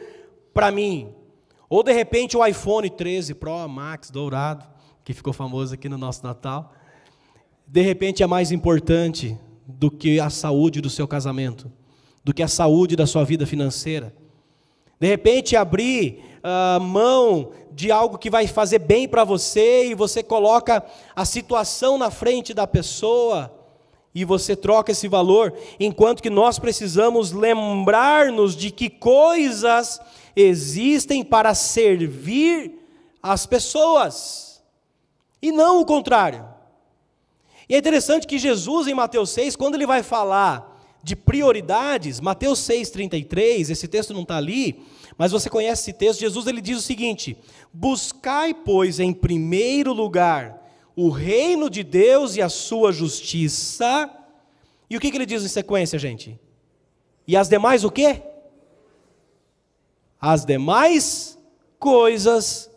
para 0.53 0.69
mim? 0.71 1.13
Ou 1.69 1.83
de 1.83 1.93
repente 1.93 2.35
o 2.35 2.45
iPhone 2.45 2.89
13 2.89 3.35
Pro 3.35 3.67
Max 3.67 4.09
dourado, 4.09 4.65
que 5.03 5.13
ficou 5.13 5.31
famoso 5.31 5.73
aqui 5.73 5.87
no 5.87 5.97
nosso 5.97 6.23
Natal, 6.23 6.73
de 7.65 7.81
repente 7.81 8.23
é 8.23 8.27
mais 8.27 8.51
importante 8.51 9.37
do 9.65 9.91
que 9.91 10.19
a 10.19 10.29
saúde 10.29 10.81
do 10.81 10.89
seu 10.89 11.07
casamento, 11.07 11.71
do 12.23 12.33
que 12.33 12.41
a 12.41 12.47
saúde 12.47 12.95
da 12.95 13.05
sua 13.05 13.23
vida 13.23 13.45
financeira. 13.45 14.13
De 14.99 15.07
repente, 15.07 15.55
abrir 15.55 16.21
uh, 16.43 16.79
mão 16.79 17.51
de 17.71 17.91
algo 17.91 18.17
que 18.17 18.29
vai 18.29 18.47
fazer 18.47 18.79
bem 18.79 19.07
para 19.07 19.23
você 19.23 19.87
e 19.87 19.95
você 19.95 20.21
coloca 20.21 20.83
a 21.15 21.25
situação 21.25 21.97
na 21.97 22.11
frente 22.11 22.53
da 22.53 22.67
pessoa 22.67 23.55
e 24.13 24.25
você 24.25 24.55
troca 24.55 24.91
esse 24.91 25.07
valor, 25.07 25.53
enquanto 25.79 26.23
que 26.23 26.29
nós 26.29 26.57
precisamos 26.57 27.31
lembrar-nos 27.31 28.55
de 28.55 28.71
que 28.71 28.89
coisas 28.89 30.01
existem 30.35 31.23
para 31.23 31.53
servir 31.53 32.79
as 33.21 33.45
pessoas 33.45 34.61
e 35.41 35.51
não 35.51 35.81
o 35.81 35.85
contrário. 35.85 36.45
E 37.67 37.75
é 37.75 37.77
interessante 37.77 38.25
que 38.25 38.39
Jesus, 38.39 38.87
em 38.87 38.95
Mateus 38.95 39.29
6, 39.29 39.55
quando 39.55 39.75
ele 39.75 39.85
vai 39.85 40.01
falar 40.01 40.69
de 41.03 41.15
prioridades, 41.15 42.19
Mateus 42.19 42.59
6,33, 42.59 43.69
esse 43.69 43.87
texto 43.87 44.13
não 44.13 44.23
está 44.23 44.37
ali, 44.37 44.83
mas 45.19 45.31
você 45.33 45.49
conhece 45.49 45.81
esse 45.81 45.93
texto, 45.93 46.21
Jesus 46.21 46.47
ele 46.47 46.61
diz 46.61 46.79
o 46.79 46.81
seguinte: 46.81 47.37
Buscai, 47.73 48.53
pois, 48.53 48.99
em 49.01 49.13
primeiro 49.13 49.93
lugar 49.93 50.59
o 50.95 51.09
reino 51.09 51.69
de 51.69 51.81
Deus 51.81 52.35
e 52.35 52.41
a 52.41 52.49
sua 52.49 52.91
justiça. 52.91 54.09
E 54.89 54.97
o 54.97 54.99
que, 54.99 55.09
que 55.09 55.15
ele 55.15 55.25
diz 55.25 55.43
em 55.43 55.47
sequência, 55.47 55.97
gente? 55.97 56.37
E 57.25 57.37
as 57.37 57.47
demais 57.47 57.85
o 57.85 57.91
quê? 57.91 58.21
As 60.19 60.43
demais 60.43 61.37
coisas 61.79 62.69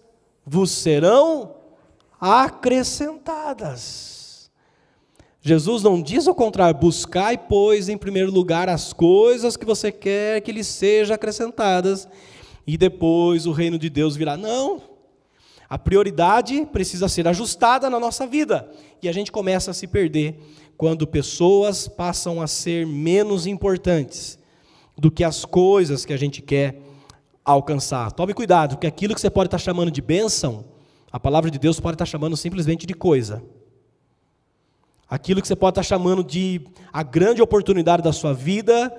vos 0.46 0.70
serão 0.70 1.57
acrescentadas. 2.20 4.12
Jesus 5.40 5.83
não 5.83 6.00
diz 6.00 6.28
o 6.28 6.35
contrário, 6.35 6.78
buscai, 6.78 7.37
pois, 7.37 7.88
em 7.88 7.98
primeiro 7.98 8.31
lugar 8.31 8.68
as 8.68 8.92
coisas 8.92 9.57
que 9.57 9.66
você 9.66 9.90
quer 9.90 10.40
que 10.42 10.52
lhe 10.52 10.62
sejam 10.62 11.16
acrescentadas, 11.16 12.07
e 12.66 12.77
depois 12.77 13.46
o 13.46 13.53
reino 13.53 13.79
de 13.79 13.88
Deus 13.90 14.16
virá. 14.16 14.37
Não. 14.37 14.83
A 15.68 15.79
prioridade 15.79 16.66
precisa 16.66 17.09
ser 17.09 17.27
ajustada 17.27 17.88
na 17.88 17.98
nossa 17.98 18.27
vida, 18.27 18.70
e 19.03 19.09
a 19.09 19.12
gente 19.12 19.33
começa 19.33 19.70
a 19.70 19.75
se 19.75 19.87
perder 19.87 20.38
quando 20.77 21.07
pessoas 21.07 21.88
passam 21.88 22.42
a 22.42 22.46
ser 22.46 22.87
menos 22.87 23.46
importantes 23.46 24.38
do 24.96 25.11
que 25.11 25.25
as 25.25 25.44
coisas 25.44 26.05
que 26.05 26.12
a 26.12 26.16
gente 26.16 26.42
quer 26.42 26.81
alcançar. 27.44 28.12
Tome 28.12 28.35
cuidado, 28.35 28.77
porque 28.77 28.87
aquilo 28.87 29.14
que 29.14 29.20
você 29.20 29.31
pode 29.31 29.48
estar 29.48 29.59
chamando 29.59 29.90
de 29.90 30.03
bênção, 30.03 30.64
a 31.11 31.18
palavra 31.18 31.51
de 31.51 31.59
Deus 31.59 31.81
pode 31.81 31.94
estar 31.94 32.07
chamando 32.07 32.37
simplesmente 32.37 32.87
de 32.87 32.94
coisa 32.94 33.42
aquilo 35.12 35.42
que 35.42 35.46
você 35.46 35.55
pode 35.55 35.72
estar 35.72 35.83
chamando 35.83 36.25
de 36.25 36.62
a 36.90 37.03
grande 37.03 37.42
oportunidade 37.42 38.03
da 38.03 38.14
sua 38.14 38.33
vida, 38.33 38.90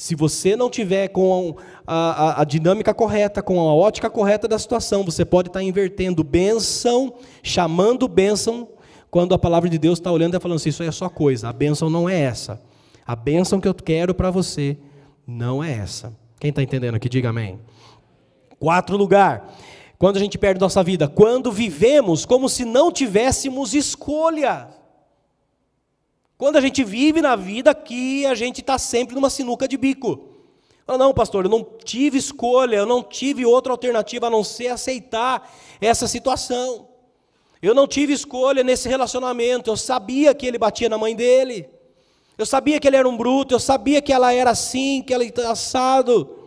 se 0.00 0.14
você 0.14 0.56
não 0.56 0.70
tiver 0.70 1.08
com 1.08 1.56
a, 1.86 1.94
a, 1.94 2.40
a, 2.40 2.44
dinâmica 2.44 2.94
correta, 2.94 3.42
com 3.42 3.60
a 3.60 3.74
ótica 3.74 4.08
correta 4.08 4.48
da 4.48 4.58
situação, 4.58 5.04
você 5.04 5.26
pode 5.26 5.50
estar 5.50 5.62
invertendo 5.62 6.24
bênção, 6.24 7.12
chamando 7.42 8.08
bênção, 8.08 8.66
quando 9.10 9.34
a 9.34 9.38
palavra 9.38 9.68
de 9.68 9.76
Deus 9.76 9.98
está 9.98 10.10
olhando 10.10 10.34
e 10.34 10.40
falando 10.40 10.56
assim, 10.56 10.70
isso 10.70 10.82
aí 10.82 10.88
é 10.88 10.92
só 10.92 11.10
coisa, 11.10 11.50
a 11.50 11.52
bênção 11.52 11.90
não 11.90 12.08
é 12.08 12.18
essa. 12.18 12.62
A 13.06 13.14
bênção 13.14 13.60
que 13.60 13.68
eu 13.68 13.74
quero 13.74 14.14
para 14.14 14.30
você 14.30 14.78
não 15.26 15.62
é 15.62 15.70
essa. 15.70 16.16
Quem 16.38 16.48
está 16.48 16.62
entendendo 16.62 16.94
aqui, 16.94 17.06
diga 17.06 17.28
amém. 17.28 17.60
Quarto 18.58 18.96
lugar, 18.96 19.54
quando 19.98 20.16
a 20.16 20.20
gente 20.20 20.38
perde 20.38 20.58
nossa 20.62 20.82
vida, 20.82 21.08
quando 21.08 21.52
vivemos 21.52 22.24
como 22.24 22.48
se 22.48 22.64
não 22.64 22.90
tivéssemos 22.90 23.74
escolha. 23.74 24.66
Quando 26.40 26.56
a 26.56 26.60
gente 26.62 26.82
vive 26.82 27.20
na 27.20 27.36
vida 27.36 27.74
que 27.74 28.24
a 28.24 28.34
gente 28.34 28.62
está 28.62 28.78
sempre 28.78 29.14
numa 29.14 29.28
sinuca 29.28 29.68
de 29.68 29.76
bico. 29.76 30.38
não, 30.88 31.12
pastor, 31.12 31.44
eu 31.44 31.50
não 31.50 31.62
tive 31.84 32.16
escolha, 32.16 32.76
eu 32.76 32.86
não 32.86 33.02
tive 33.02 33.44
outra 33.44 33.74
alternativa 33.74 34.26
a 34.26 34.30
não 34.30 34.42
ser 34.42 34.68
aceitar 34.68 35.52
essa 35.82 36.08
situação. 36.08 36.88
Eu 37.60 37.74
não 37.74 37.86
tive 37.86 38.14
escolha 38.14 38.64
nesse 38.64 38.88
relacionamento. 38.88 39.68
Eu 39.68 39.76
sabia 39.76 40.34
que 40.34 40.46
ele 40.46 40.56
batia 40.56 40.88
na 40.88 40.96
mãe 40.96 41.14
dele. 41.14 41.68
Eu 42.38 42.46
sabia 42.46 42.80
que 42.80 42.88
ele 42.88 42.96
era 42.96 43.06
um 43.06 43.18
bruto. 43.18 43.54
Eu 43.54 43.60
sabia 43.60 44.00
que 44.00 44.10
ela 44.10 44.32
era 44.32 44.48
assim, 44.48 45.02
que 45.06 45.12
ela 45.12 45.22
era 45.22 45.50
assado. 45.50 46.38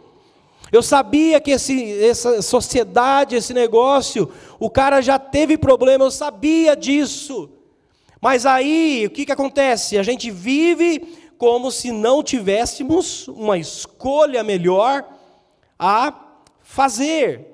Eu 0.71 0.81
sabia 0.81 1.39
que 1.39 1.51
esse, 1.51 2.03
essa 2.03 2.41
sociedade, 2.41 3.35
esse 3.35 3.53
negócio, 3.53 4.27
o 4.59 4.71
cara 4.71 5.01
já 5.01 5.19
teve 5.19 5.55
problema. 5.55 6.03
Eu 6.03 6.09
sabia 6.09 6.75
disso. 6.75 7.47
Mas 8.23 8.45
aí, 8.45 9.05
o 9.05 9.09
que, 9.09 9.25
que 9.25 9.33
acontece? 9.33 9.97
A 9.97 10.01
gente 10.01 10.31
vive 10.31 10.97
como 11.37 11.69
se 11.69 11.91
não 11.91 12.23
tivéssemos 12.23 13.27
uma 13.27 13.57
escolha 13.57 14.41
melhor 14.45 15.05
a 15.77 16.37
fazer. 16.61 17.45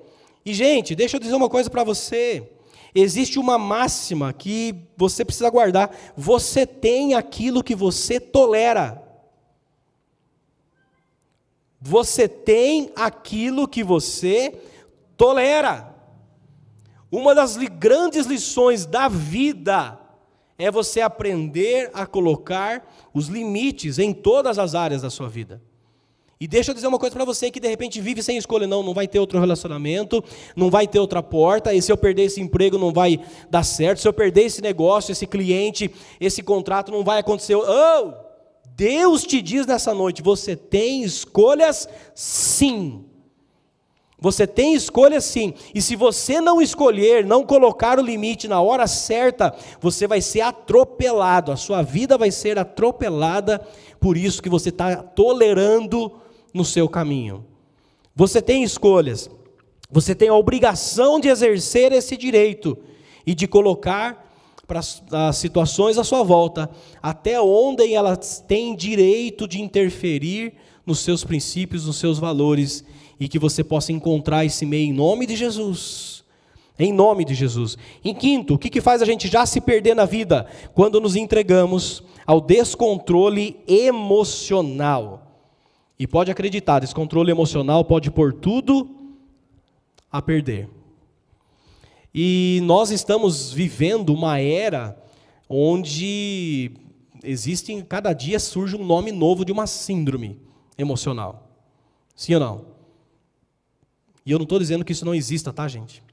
E, 0.45 0.53
gente, 0.53 0.93
deixa 0.93 1.17
eu 1.17 1.19
dizer 1.19 1.34
uma 1.34 1.49
coisa 1.49 1.71
para 1.71 1.84
você. 1.84 2.51
Existe 2.93 3.39
uma 3.39 3.58
máxima 3.58 4.32
que 4.32 4.75
você 4.95 5.25
precisa 5.25 5.49
guardar: 5.49 5.89
você 6.15 6.67
tem 6.67 7.15
aquilo 7.15 7.63
que 7.63 7.73
você 7.73 8.19
tolera. 8.19 9.01
Você 11.82 12.27
tem 12.27 12.91
aquilo 12.95 13.67
que 13.67 13.84
você 13.84 14.62
tolera. 15.17 15.95
Uma 17.12 17.34
das 17.34 17.58
grandes 17.58 18.27
lições 18.27 18.86
da 18.86 19.08
vida 19.08 19.99
é 20.60 20.69
você 20.69 21.00
aprender 21.00 21.89
a 21.93 22.06
colocar 22.06 22.86
os 23.13 23.28
limites 23.28 23.98
em 23.98 24.13
todas 24.13 24.60
as 24.60 24.76
áreas 24.76 25.02
da 25.02 25.10
sua 25.10 25.30
vida. 25.30 25.62
E 26.41 26.48
deixa 26.48 26.72
eu 26.72 26.76
dizer 26.76 26.88
uma 26.88 27.00
coisa 27.00 27.13
para 27.13 27.26
você 27.26 27.50
que 27.50 27.60
de 27.60 27.67
repente 27.67 28.00
vive 28.00 28.22
sem 28.22 28.38
escolha, 28.38 28.67
não, 28.67 28.84
não 28.84 28.93
vai 28.93 29.08
ter 29.08 29.19
outro 29.19 29.39
relacionamento, 29.39 30.24
não 30.56 30.69
vai 30.69 30.88
ter 30.88 31.00
outra 31.00 31.24
porta, 31.24 31.74
e 31.74 31.82
se 31.82 31.91
eu 31.91 31.98
perder 31.98 32.24
esse 32.24 32.39
emprego 32.39 32.78
não 32.78 32.93
vai 32.93 33.19
dar 33.50 33.63
certo, 33.63 34.00
se 34.00 34.08
eu 34.08 34.13
perder 34.13 34.43
esse 34.43 34.62
negócio, 34.62 35.12
esse 35.12 35.26
cliente, 35.26 35.91
esse 36.19 36.43
contrato 36.43 36.91
não 36.91 37.04
vai 37.04 37.19
acontecer. 37.19 37.56
Oh! 37.56 38.13
Deus 38.76 39.24
te 39.24 39.41
diz 39.41 39.65
nessa 39.65 39.93
noite, 39.93 40.22
você 40.22 40.56
tem 40.56 41.04
escolhas 41.04 41.89
sim. 42.15 43.09
Você 44.21 44.45
tem 44.45 44.73
escolha 44.73 45.21
sim, 45.21 45.53
e 45.73 45.82
se 45.82 45.95
você 45.95 46.41
não 46.41 46.62
escolher, 46.62 47.25
não 47.25 47.45
colocar 47.45 47.97
o 47.97 48.03
limite 48.03 48.49
na 48.49 48.62
hora 48.62 48.86
certa, 48.86 49.55
você 49.79 50.08
vai 50.08 50.19
ser 50.19 50.41
atropelado, 50.41 51.51
a 51.51 51.55
sua 51.55 51.82
vida 51.82 52.17
vai 52.17 52.29
ser 52.29 52.60
atropelada 52.60 53.65
por 53.99 54.17
isso 54.17 54.41
que 54.41 54.49
você 54.49 54.69
está 54.69 54.97
tolerando 54.97 56.12
no 56.53 56.65
seu 56.65 56.89
caminho. 56.89 57.45
Você 58.13 58.41
tem 58.41 58.62
escolhas, 58.62 59.29
você 59.89 60.13
tem 60.13 60.27
a 60.27 60.36
obrigação 60.36 61.19
de 61.19 61.29
exercer 61.29 61.93
esse 61.93 62.17
direito 62.17 62.77
e 63.25 63.34
de 63.34 63.47
colocar 63.47 64.27
para 64.67 64.79
as 64.79 65.38
situações 65.38 65.97
à 65.97 66.03
sua 66.03 66.23
volta, 66.23 66.69
até 67.01 67.41
onde 67.41 67.91
elas 67.93 68.43
têm 68.45 68.75
direito 68.75 69.47
de 69.47 69.62
interferir 69.62 70.53
nos 70.86 70.99
seus 70.99 71.23
princípios, 71.23 71.88
nos 71.88 71.97
seus 71.97 72.19
valores 72.19 72.84
e 73.19 73.27
que 73.27 73.38
você 73.38 73.63
possa 73.63 73.91
encontrar 73.91 74.45
esse 74.45 74.65
meio 74.65 74.89
em 74.89 74.93
nome 74.93 75.25
de 75.25 75.36
Jesus. 75.36 76.23
Em 76.77 76.93
nome 76.93 77.25
de 77.25 77.34
Jesus. 77.34 77.77
Em 78.03 78.13
quinto, 78.13 78.53
o 78.53 78.58
que, 78.58 78.69
que 78.69 78.79
faz 78.79 79.01
a 79.01 79.05
gente 79.05 79.27
já 79.27 79.45
se 79.45 79.60
perder 79.60 79.93
na 79.93 80.05
vida? 80.05 80.47
Quando 80.73 81.01
nos 81.01 81.15
entregamos 81.15 82.01
ao 82.25 82.39
descontrole 82.39 83.60
emocional. 83.67 85.25
E 85.97 86.08
pode 86.08 86.32
acreditar, 86.32 86.79
descontrole 86.79 87.29
emocional 87.29 87.84
pode 87.84 88.10
pôr 88.10 88.32
tudo 88.32 88.89
a 90.10 90.21
perder. 90.21 90.69
E 92.13 92.62
nós 92.63 92.91
estamos 92.91 93.51
vivendo 93.51 94.13
uma 94.13 94.39
era 94.39 94.97
onde 95.49 96.71
existem, 97.23 97.82
cada 97.82 98.13
dia 98.13 98.39
surge 98.39 98.75
um 98.75 98.86
nome 98.86 99.12
novo 99.12 99.43
de 99.43 99.51
uma 99.51 99.67
síndrome 99.67 100.39
emocional. 100.77 101.49
Sim 102.15 102.36
ou 102.36 102.39
não? 102.39 102.68
E 104.25 104.32
eu 104.32 104.38
não 104.38 104.43
estou 104.43 104.60
dizendo 104.60 104.86
que 104.86 104.91
isso 104.91 105.05
não 105.05 105.15
exista, 105.15 105.51
tá, 105.51 105.67
gente? 105.67 106.03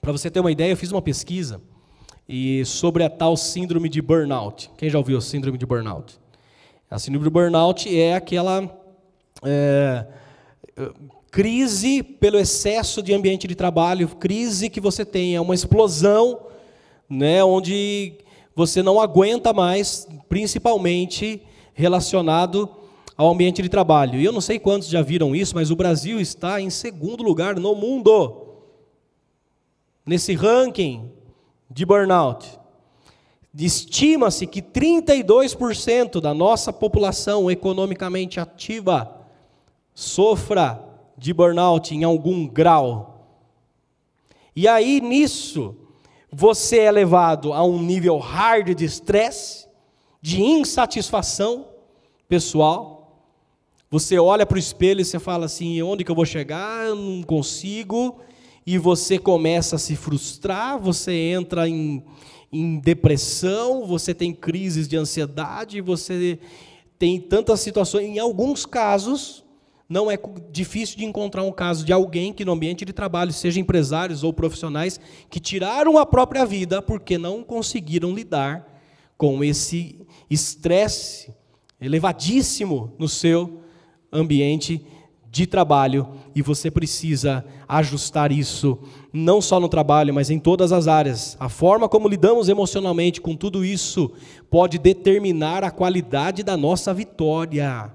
Para 0.00 0.12
você 0.12 0.30
ter 0.30 0.40
uma 0.40 0.52
ideia, 0.52 0.72
eu 0.72 0.76
fiz 0.76 0.90
uma 0.90 1.02
pesquisa 1.02 1.60
e 2.28 2.64
sobre 2.64 3.02
a 3.02 3.10
tal 3.10 3.36
síndrome 3.36 3.88
de 3.88 4.00
burnout. 4.00 4.70
Quem 4.78 4.88
já 4.88 4.98
ouviu 4.98 5.18
a 5.18 5.20
síndrome 5.20 5.58
de 5.58 5.66
burnout? 5.66 6.18
A 6.88 6.98
síndrome 6.98 7.24
de 7.24 7.30
burnout 7.30 7.98
é 7.98 8.14
aquela 8.14 8.70
é, 9.42 10.06
crise 11.30 12.02
pelo 12.02 12.38
excesso 12.38 13.02
de 13.02 13.12
ambiente 13.12 13.46
de 13.46 13.54
trabalho, 13.54 14.08
crise 14.08 14.70
que 14.70 14.80
você 14.80 15.04
tem, 15.04 15.34
é 15.34 15.40
uma 15.40 15.54
explosão, 15.54 16.40
né, 17.08 17.42
onde 17.42 18.14
você 18.54 18.82
não 18.82 19.00
aguenta 19.00 19.52
mais, 19.52 20.08
principalmente 20.28 21.42
relacionado 21.74 22.68
ao 23.20 23.28
ambiente 23.28 23.60
de 23.60 23.68
trabalho. 23.68 24.18
E 24.18 24.24
eu 24.24 24.32
não 24.32 24.40
sei 24.40 24.58
quantos 24.58 24.88
já 24.88 25.02
viram 25.02 25.36
isso, 25.36 25.54
mas 25.54 25.70
o 25.70 25.76
Brasil 25.76 26.18
está 26.18 26.58
em 26.58 26.70
segundo 26.70 27.22
lugar 27.22 27.54
no 27.56 27.74
mundo 27.74 28.46
nesse 30.06 30.32
ranking 30.32 31.12
de 31.70 31.84
burnout. 31.84 32.58
Estima-se 33.54 34.46
que 34.46 34.62
32% 34.62 36.18
da 36.18 36.32
nossa 36.32 36.72
população 36.72 37.50
economicamente 37.50 38.40
ativa 38.40 39.14
sofra 39.94 40.82
de 41.14 41.34
burnout 41.34 41.94
em 41.94 42.04
algum 42.04 42.48
grau. 42.48 43.28
E 44.56 44.66
aí 44.66 44.98
nisso, 44.98 45.76
você 46.32 46.78
é 46.78 46.90
levado 46.90 47.52
a 47.52 47.62
um 47.62 47.82
nível 47.82 48.16
hard 48.16 48.74
de 48.74 48.86
estresse, 48.86 49.68
de 50.22 50.40
insatisfação 50.40 51.66
pessoal. 52.26 52.99
Você 53.92 54.20
olha 54.20 54.46
para 54.46 54.54
o 54.54 54.58
espelho 54.58 55.00
e 55.00 55.04
você 55.04 55.18
fala 55.18 55.46
assim: 55.46 55.82
onde 55.82 56.04
que 56.04 56.10
eu 56.10 56.14
vou 56.14 56.24
chegar? 56.24 56.86
Eu 56.86 56.94
não 56.94 57.22
consigo. 57.24 58.20
E 58.64 58.78
você 58.78 59.18
começa 59.18 59.74
a 59.74 59.78
se 59.80 59.96
frustrar, 59.96 60.78
você 60.78 61.12
entra 61.12 61.68
em, 61.68 62.04
em 62.52 62.78
depressão, 62.78 63.84
você 63.84 64.14
tem 64.14 64.32
crises 64.32 64.86
de 64.86 64.96
ansiedade, 64.96 65.80
você 65.80 66.38
tem 66.96 67.18
tantas 67.18 67.58
situações. 67.58 68.06
Em 68.06 68.20
alguns 68.20 68.64
casos, 68.64 69.42
não 69.88 70.08
é 70.08 70.16
difícil 70.52 70.96
de 70.96 71.04
encontrar 71.04 71.42
um 71.42 71.50
caso 71.50 71.84
de 71.84 71.92
alguém 71.92 72.32
que 72.32 72.44
no 72.44 72.52
ambiente 72.52 72.84
de 72.84 72.92
trabalho, 72.92 73.32
seja 73.32 73.58
empresários 73.58 74.22
ou 74.22 74.32
profissionais, 74.32 75.00
que 75.28 75.40
tiraram 75.40 75.98
a 75.98 76.06
própria 76.06 76.46
vida 76.46 76.80
porque 76.80 77.18
não 77.18 77.42
conseguiram 77.42 78.14
lidar 78.14 78.80
com 79.18 79.42
esse 79.42 79.98
estresse 80.30 81.34
elevadíssimo 81.80 82.94
no 82.96 83.08
seu 83.08 83.60
ambiente 84.12 84.84
de 85.30 85.46
trabalho 85.46 86.08
e 86.34 86.42
você 86.42 86.70
precisa 86.70 87.44
ajustar 87.68 88.32
isso 88.32 88.78
não 89.12 89.40
só 89.40 89.60
no 89.60 89.68
trabalho, 89.68 90.12
mas 90.12 90.30
em 90.30 90.38
todas 90.38 90.72
as 90.72 90.88
áreas. 90.88 91.36
A 91.38 91.48
forma 91.48 91.88
como 91.88 92.08
lidamos 92.08 92.48
emocionalmente 92.48 93.20
com 93.20 93.36
tudo 93.36 93.64
isso 93.64 94.12
pode 94.50 94.78
determinar 94.78 95.62
a 95.62 95.70
qualidade 95.70 96.42
da 96.42 96.56
nossa 96.56 96.92
vitória. 96.92 97.92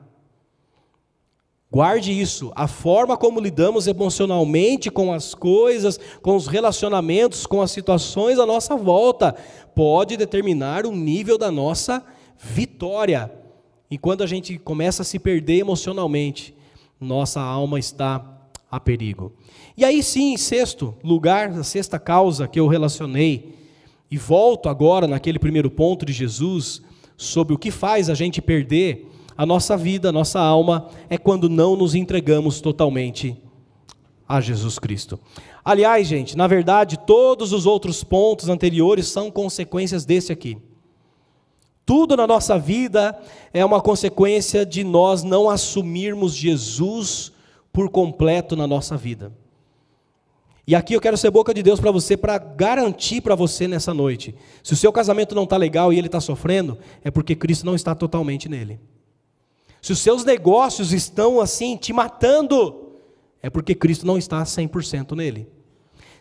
Guarde 1.69 2.17
isso. 2.17 2.54
A 2.56 2.67
forma 2.67 3.17
como 3.17 3.41
lidamos 3.41 3.86
emocionalmente 3.86 4.89
com 4.89 5.12
as 5.12 5.34
coisas, 5.34 5.99
com 6.21 6.36
os 6.36 6.47
relacionamentos, 6.47 7.45
com 7.45 7.62
as 7.62 7.71
situações 7.71 8.39
à 8.39 8.45
nossa 8.45 8.78
volta, 8.78 9.36
pode 9.75 10.15
determinar 10.15 10.86
o 10.86 10.91
nível 10.91 11.38
da 11.38 11.51
nossa 11.51 12.01
vitória. 12.38 13.44
E 13.89 13.98
quando 13.98 14.24
a 14.24 14.28
gente 14.28 14.58
começa 14.58 15.02
a 15.02 15.06
se 15.06 15.19
perder 15.19 15.60
emocionalmente, 15.60 16.56
nossa 17.00 17.41
alma 17.41 17.78
está 17.78 18.36
a 18.69 18.80
perigo. 18.80 19.34
E 19.78 19.86
aí 19.86 20.02
sim, 20.02 20.34
em 20.34 20.38
sexto 20.38 20.95
lugar, 21.04 21.50
a 21.50 21.63
sexta 21.63 22.00
causa 22.00 22.48
que 22.48 22.60
eu 22.60 22.67
relacionei, 22.67 23.54
e 24.10 24.17
volto 24.17 24.69
agora 24.69 25.08
naquele 25.08 25.39
primeiro 25.39 25.69
ponto 25.69 26.06
de 26.06 26.13
Jesus, 26.13 26.82
sobre 27.17 27.54
o 27.54 27.58
que 27.58 27.71
faz 27.71 28.10
a 28.10 28.13
gente 28.13 28.41
perder 28.41 29.10
a 29.38 29.45
nossa 29.45 29.76
vida, 29.76 30.10
a 30.10 30.12
nossa 30.12 30.39
alma, 30.39 30.89
é 31.10 31.17
quando 31.17 31.50
não 31.50 31.76
nos 31.76 31.95
entregamos 31.95 32.62
totalmente 32.62 33.36
a 34.28 34.41
Jesus 34.41 34.80
Cristo. 34.80 35.19
Aliás, 35.63 36.08
gente, 36.08 36.38
na 36.38 36.48
verdade, 36.48 36.98
todos 37.06 37.52
os 37.52 37.65
outros 37.65 38.04
pontos 38.04 38.50
anteriores 38.50 39.08
são 39.08 39.30
consequências 39.30 40.06
desse 40.06 40.32
aqui. 40.32 40.58
Tudo 41.86 42.17
na 42.17 42.26
nossa 42.26 42.58
vida 42.58 43.17
é 43.54 43.63
uma 43.63 43.80
consequência 43.80 44.65
de 44.65 44.84
nós 44.84 45.24
não 45.24 45.50
assumirmos 45.50 46.34
Jesus 46.34 47.32
por 47.71 47.89
completo 47.89 48.56
na 48.56 48.65
nossa 48.65 48.98
vida. 48.98 49.32
E 50.67 50.74
aqui 50.74 50.95
eu 50.95 51.02
quero 51.02 51.15
ser 51.15 51.30
boca 51.30 51.54
de 51.54 51.62
Deus 51.62 51.80
para 51.80 51.91
você, 51.91 52.17
para 52.17 52.39
garantir 52.39 53.21
para 53.21 53.36
você 53.36 53.67
nessa 53.67 53.93
noite: 53.93 54.34
se 54.63 54.74
o 54.74 54.76
seu 54.76 54.91
casamento 54.91 55.36
não 55.36 55.43
está 55.43 55.58
legal 55.58 55.93
e 55.93 55.98
ele 55.98 56.08
está 56.08 56.19
sofrendo, 56.19 56.78
é 57.04 57.12
porque 57.12 57.36
Cristo 57.36 57.65
não 57.65 57.76
está 57.76 57.93
totalmente 57.93 58.50
nele. 58.50 58.80
Se 59.80 59.91
os 59.91 60.00
seus 60.00 60.26
negócios 60.26 60.91
estão 60.91 61.39
assim, 61.39 61.78
te 61.78 61.93
matando, 61.93 62.93
é 63.43 63.50
porque 63.52 63.76
Cristo 63.76 64.08
não 64.08 64.17
está 64.17 64.41
100% 64.41 65.15
nele. 65.15 65.48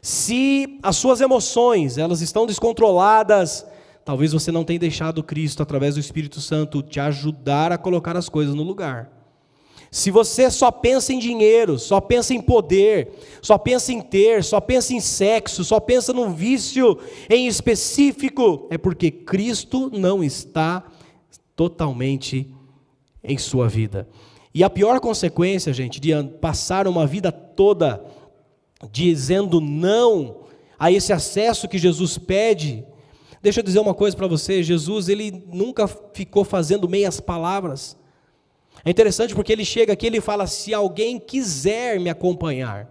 Se 0.02 0.78
as 0.82 0.96
suas 0.96 1.22
emoções, 1.22 1.96
elas 1.96 2.20
estão 2.20 2.44
descontroladas, 2.44 3.64
Talvez 4.04 4.32
você 4.32 4.52
não 4.52 4.64
tenha 4.64 4.78
deixado 4.78 5.22
Cristo, 5.22 5.62
através 5.62 5.94
do 5.94 6.00
Espírito 6.00 6.40
Santo, 6.40 6.82
te 6.82 7.00
ajudar 7.00 7.72
a 7.72 7.78
colocar 7.78 8.16
as 8.16 8.28
coisas 8.28 8.54
no 8.54 8.62
lugar. 8.62 9.10
Se 9.90 10.10
você 10.10 10.50
só 10.50 10.72
pensa 10.72 11.12
em 11.12 11.18
dinheiro, 11.18 11.78
só 11.78 12.00
pensa 12.00 12.34
em 12.34 12.40
poder, 12.40 13.12
só 13.40 13.56
pensa 13.56 13.92
em 13.92 14.00
ter, 14.00 14.42
só 14.42 14.60
pensa 14.60 14.92
em 14.92 15.00
sexo, 15.00 15.64
só 15.64 15.78
pensa 15.78 16.12
num 16.12 16.34
vício 16.34 16.98
em 17.30 17.46
específico, 17.46 18.66
é 18.70 18.76
porque 18.76 19.10
Cristo 19.10 19.90
não 19.96 20.22
está 20.22 20.84
totalmente 21.54 22.50
em 23.22 23.38
sua 23.38 23.68
vida. 23.68 24.08
E 24.52 24.62
a 24.62 24.68
pior 24.68 25.00
consequência, 25.00 25.72
gente, 25.72 26.00
de 26.00 26.10
passar 26.40 26.86
uma 26.86 27.06
vida 27.06 27.32
toda 27.32 28.04
dizendo 28.90 29.60
não 29.60 30.40
a 30.78 30.90
esse 30.90 31.12
acesso 31.12 31.68
que 31.68 31.78
Jesus 31.78 32.18
pede, 32.18 32.84
Deixa 33.44 33.60
eu 33.60 33.64
dizer 33.64 33.78
uma 33.78 33.92
coisa 33.92 34.16
para 34.16 34.26
você, 34.26 34.62
Jesus, 34.62 35.06
ele 35.06 35.44
nunca 35.52 35.86
ficou 35.86 36.46
fazendo 36.46 36.88
meias 36.88 37.20
palavras. 37.20 37.94
É 38.82 38.88
interessante 38.88 39.34
porque 39.34 39.52
ele 39.52 39.66
chega 39.66 39.92
aqui 39.92 40.06
ele 40.06 40.18
fala: 40.18 40.46
se 40.46 40.72
alguém 40.72 41.18
quiser 41.18 42.00
me 42.00 42.08
acompanhar, 42.08 42.90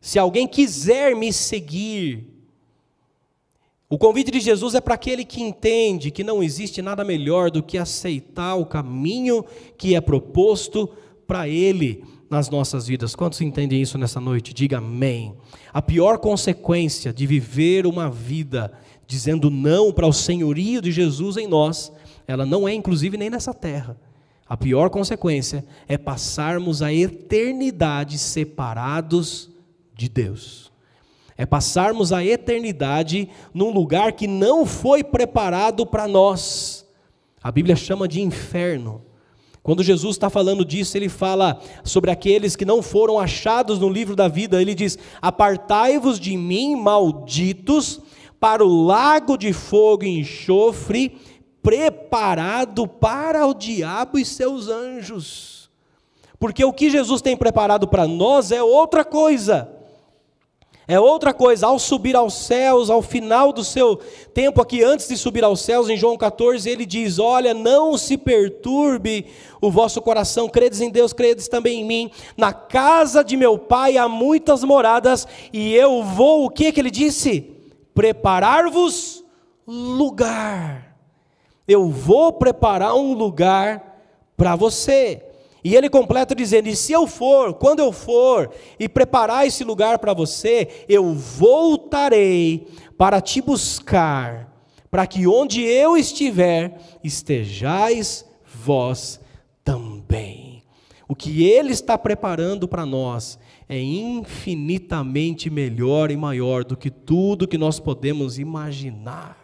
se 0.00 0.18
alguém 0.18 0.44
quiser 0.48 1.14
me 1.14 1.32
seguir, 1.32 2.26
o 3.88 3.96
convite 3.96 4.32
de 4.32 4.40
Jesus 4.40 4.74
é 4.74 4.80
para 4.80 4.94
aquele 4.94 5.24
que 5.24 5.40
entende 5.40 6.10
que 6.10 6.24
não 6.24 6.42
existe 6.42 6.82
nada 6.82 7.04
melhor 7.04 7.48
do 7.48 7.62
que 7.62 7.78
aceitar 7.78 8.56
o 8.56 8.66
caminho 8.66 9.44
que 9.76 9.94
é 9.94 10.00
proposto 10.00 10.90
para 11.28 11.48
ele 11.48 12.02
nas 12.28 12.50
nossas 12.50 12.88
vidas. 12.88 13.14
Quantos 13.14 13.40
entendem 13.40 13.80
isso 13.80 13.96
nessa 13.98 14.20
noite? 14.20 14.52
Diga 14.52 14.78
amém. 14.78 15.36
A 15.72 15.80
pior 15.80 16.18
consequência 16.18 17.12
de 17.12 17.24
viver 17.24 17.86
uma 17.86 18.10
vida 18.10 18.76
dizendo 19.08 19.48
não 19.50 19.90
para 19.90 20.06
o 20.06 20.12
senhorio 20.12 20.82
de 20.82 20.92
Jesus 20.92 21.38
em 21.38 21.48
nós, 21.48 21.90
ela 22.26 22.44
não 22.44 22.68
é 22.68 22.74
inclusive 22.74 23.16
nem 23.16 23.30
nessa 23.30 23.54
terra. 23.54 23.96
A 24.46 24.54
pior 24.54 24.90
consequência 24.90 25.64
é 25.88 25.96
passarmos 25.96 26.82
a 26.82 26.92
eternidade 26.92 28.18
separados 28.18 29.50
de 29.94 30.10
Deus. 30.10 30.70
É 31.38 31.46
passarmos 31.46 32.12
a 32.12 32.22
eternidade 32.22 33.30
num 33.54 33.70
lugar 33.70 34.12
que 34.12 34.26
não 34.26 34.66
foi 34.66 35.02
preparado 35.02 35.86
para 35.86 36.06
nós. 36.06 36.86
A 37.42 37.50
Bíblia 37.50 37.76
chama 37.76 38.06
de 38.06 38.20
inferno. 38.20 39.02
Quando 39.62 39.82
Jesus 39.82 40.16
está 40.16 40.28
falando 40.28 40.64
disso, 40.64 40.96
ele 40.96 41.08
fala 41.08 41.60
sobre 41.82 42.10
aqueles 42.10 42.56
que 42.56 42.64
não 42.64 42.82
foram 42.82 43.18
achados 43.18 43.78
no 43.78 43.88
livro 43.88 44.16
da 44.16 44.28
vida. 44.28 44.60
Ele 44.60 44.74
diz: 44.74 44.98
Apartai-vos 45.20 46.18
de 46.18 46.36
mim, 46.36 46.74
malditos, 46.74 48.00
para 48.40 48.64
o 48.64 48.84
lago 48.84 49.36
de 49.36 49.52
fogo 49.52 50.04
e 50.04 50.20
enxofre, 50.20 51.18
preparado 51.62 52.86
para 52.86 53.46
o 53.46 53.54
diabo 53.54 54.18
e 54.18 54.24
seus 54.24 54.68
anjos. 54.68 55.70
Porque 56.38 56.64
o 56.64 56.72
que 56.72 56.88
Jesus 56.88 57.20
tem 57.20 57.36
preparado 57.36 57.88
para 57.88 58.06
nós 58.06 58.52
é 58.52 58.62
outra 58.62 59.04
coisa. 59.04 59.74
É 60.90 60.98
outra 60.98 61.34
coisa, 61.34 61.66
ao 61.66 61.78
subir 61.78 62.16
aos 62.16 62.32
céus, 62.32 62.88
ao 62.88 63.02
final 63.02 63.52
do 63.52 63.62
seu 63.62 63.96
tempo 64.32 64.62
aqui, 64.62 64.82
antes 64.82 65.06
de 65.06 65.18
subir 65.18 65.44
aos 65.44 65.60
céus, 65.60 65.90
em 65.90 65.98
João 65.98 66.16
14, 66.16 66.66
ele 66.66 66.86
diz: 66.86 67.18
Olha, 67.18 67.52
não 67.52 67.98
se 67.98 68.16
perturbe 68.16 69.26
o 69.60 69.70
vosso 69.70 70.00
coração, 70.00 70.48
credes 70.48 70.80
em 70.80 70.88
Deus, 70.88 71.12
credes 71.12 71.46
também 71.46 71.82
em 71.82 71.84
mim. 71.84 72.10
Na 72.38 72.54
casa 72.54 73.22
de 73.22 73.36
meu 73.36 73.58
pai 73.58 73.98
há 73.98 74.08
muitas 74.08 74.64
moradas, 74.64 75.28
e 75.52 75.74
eu 75.74 76.02
vou, 76.02 76.46
o 76.46 76.48
que 76.48 76.72
que 76.72 76.80
ele 76.80 76.90
disse? 76.90 77.57
Preparar-vos 77.98 79.24
lugar. 79.66 80.96
Eu 81.66 81.90
vou 81.90 82.32
preparar 82.32 82.94
um 82.94 83.12
lugar 83.12 84.04
para 84.36 84.54
você. 84.54 85.20
E 85.64 85.74
ele 85.74 85.90
completa 85.90 86.32
dizendo: 86.32 86.68
E 86.68 86.76
se 86.76 86.92
eu 86.92 87.08
for, 87.08 87.54
quando 87.54 87.80
eu 87.80 87.90
for 87.90 88.52
e 88.78 88.88
preparar 88.88 89.48
esse 89.48 89.64
lugar 89.64 89.98
para 89.98 90.14
você, 90.14 90.84
eu 90.88 91.12
voltarei 91.12 92.68
para 92.96 93.20
te 93.20 93.42
buscar, 93.42 94.48
para 94.88 95.04
que 95.04 95.26
onde 95.26 95.64
eu 95.64 95.96
estiver, 95.96 96.80
estejais 97.02 98.24
vós 98.44 99.18
também. 99.64 100.62
O 101.08 101.16
que 101.16 101.44
ele 101.44 101.72
está 101.72 101.98
preparando 101.98 102.68
para 102.68 102.86
nós 102.86 103.40
é 103.68 103.78
infinitamente 103.78 105.50
melhor 105.50 106.10
e 106.10 106.16
maior 106.16 106.64
do 106.64 106.76
que 106.76 106.90
tudo 106.90 107.46
que 107.46 107.58
nós 107.58 107.78
podemos 107.78 108.38
imaginar. 108.38 109.36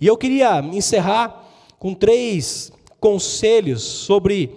E 0.00 0.06
eu 0.06 0.16
queria 0.16 0.60
encerrar 0.60 1.44
com 1.78 1.94
três 1.94 2.70
conselhos 3.00 3.82
sobre 3.82 4.50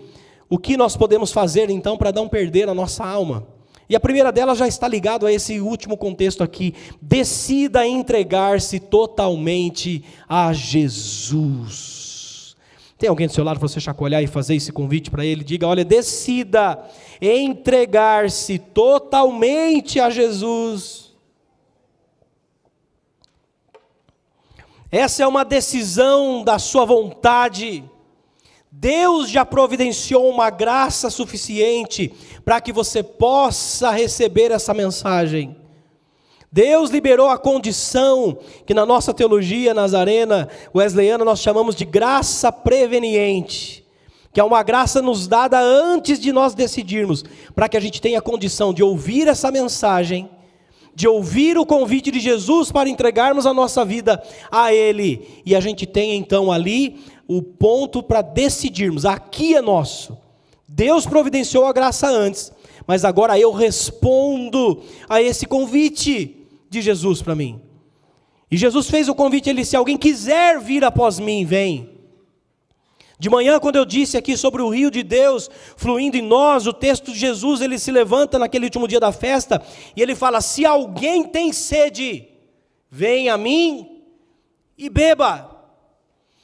o 0.50 0.58
que 0.58 0.76
nós 0.76 0.98
podemos 0.98 1.32
fazer 1.32 1.70
então 1.70 1.98
para 1.98 2.12
não 2.12 2.28
perder 2.28 2.68
a 2.68 2.74
nossa 2.74 3.06
alma? 3.06 3.48
E 3.90 3.96
a 3.96 4.00
primeira 4.00 4.34
delas 4.34 4.58
já 4.58 4.68
está 4.68 4.86
ligado 4.88 5.26
a 5.26 5.32
esse 5.32 5.62
último 5.62 5.96
contexto 5.96 6.44
aqui. 6.44 6.74
Decida 7.02 7.88
entregar-se 7.88 8.82
totalmente 8.82 10.04
a 10.28 10.52
Jesus. 10.52 12.08
Tem 12.98 13.08
alguém 13.10 13.28
do 13.28 13.34
seu 13.34 13.44
lado 13.44 13.60
para 13.60 13.68
você 13.68 13.80
chacoalhar 13.80 14.22
e 14.24 14.28
fazer 14.28 14.56
esse 14.56 14.74
convite 14.74 15.10
para 15.10 15.26
ele? 15.26 15.44
Diga: 15.44 15.68
olha, 15.68 15.86
decida 15.86 16.84
entregar-se 17.22 18.60
totalmente 18.60 20.00
a 20.00 20.10
Jesus. 20.10 21.14
Essa 24.92 25.24
é 25.24 25.28
uma 25.28 25.44
decisão 25.44 26.44
da 26.44 26.58
sua 26.60 26.86
vontade 26.86 27.84
Deus 28.80 29.30
já 29.30 29.44
providenciou 29.44 30.30
uma 30.30 30.52
graça 30.52 31.10
suficiente 31.10 32.14
para 32.46 32.62
que 32.62 32.72
você 32.72 33.02
possa 33.02 33.90
receber 33.90 34.52
essa 34.52 34.72
mensagem. 34.72 35.58
Deus 36.52 36.92
liberou 36.92 37.28
a 37.28 37.40
condição 37.40 38.38
que 38.68 38.76
na 38.76 38.86
nossa 38.86 39.16
teologia 39.16 39.74
nazarena 39.74 40.48
wesleyana 40.76 41.26
nós 41.26 41.40
chamamos 41.40 41.76
de 41.76 41.86
graça 41.86 42.52
preveniente, 42.52 43.84
que 44.38 44.42
é 44.42 44.44
uma 44.44 44.62
graça 44.62 45.02
nos 45.02 45.26
dada 45.26 45.60
antes 45.60 46.20
de 46.20 46.32
nós 46.32 46.54
decidirmos, 46.54 47.26
para 47.56 47.68
que 47.68 47.76
a 47.76 47.80
gente 47.80 48.00
tenha 48.00 48.22
condição 48.22 48.72
de 48.72 48.84
ouvir 48.84 49.28
essa 49.28 49.50
mensagem, 49.50 50.30
de 50.94 51.08
ouvir 51.08 51.58
o 51.58 51.66
convite 51.66 52.12
de 52.12 52.20
Jesus 52.20 52.72
para 52.72 52.88
entregarmos 52.88 53.48
a 53.48 53.54
nossa 53.56 53.84
vida 53.84 54.22
a 54.52 54.72
Ele, 54.72 55.42
e 55.44 55.56
a 55.56 55.60
gente 55.60 55.88
tenha 55.88 56.14
então 56.14 56.52
ali 56.52 57.00
o 57.28 57.42
ponto 57.42 58.04
para 58.04 58.22
decidirmos: 58.22 59.06
aqui 59.06 59.56
é 59.56 59.60
nosso. 59.60 60.16
Deus 60.68 61.08
providenciou 61.08 61.66
a 61.66 61.74
graça 61.74 62.08
antes, 62.08 62.52
mas 62.86 63.04
agora 63.04 63.40
eu 63.40 63.52
respondo 63.52 64.84
a 65.10 65.20
esse 65.20 65.48
convite 65.48 66.46
de 66.70 66.80
Jesus 66.80 67.24
para 67.24 67.34
mim. 67.34 67.60
E 68.52 68.56
Jesus 68.56 68.88
fez 68.88 69.10
o 69.10 69.16
convite, 69.16 69.50
ele 69.50 69.62
disse: 69.62 69.72
se 69.72 69.76
alguém 69.76 69.98
quiser 69.98 70.60
vir 70.60 70.84
após 70.84 71.18
mim, 71.18 71.44
vem. 71.44 71.97
De 73.20 73.30
manhã, 73.30 73.60
quando 73.60 73.78
eu 73.78 73.86
disse 73.86 74.16
aqui 74.16 74.38
sobre 74.38 74.62
o 74.62 74.70
rio 74.70 74.92
de 74.92 75.02
Deus 75.02 75.50
fluindo 75.76 76.18
em 76.18 76.22
nós, 76.22 76.68
o 76.68 76.74
texto 76.74 77.12
de 77.12 77.18
Jesus, 77.18 77.62
ele 77.62 77.80
se 77.80 77.92
levanta 77.92 78.38
naquele 78.38 78.66
último 78.66 78.88
dia 78.88 79.00
da 79.00 79.12
festa 79.12 79.62
e 79.96 80.02
ele 80.02 80.14
fala: 80.14 80.40
Se 80.40 80.66
alguém 80.66 81.24
tem 81.24 81.52
sede, 81.52 82.28
vem 82.92 83.30
a 83.30 83.38
mim 83.38 84.04
e 84.78 84.88
beba. 84.90 85.56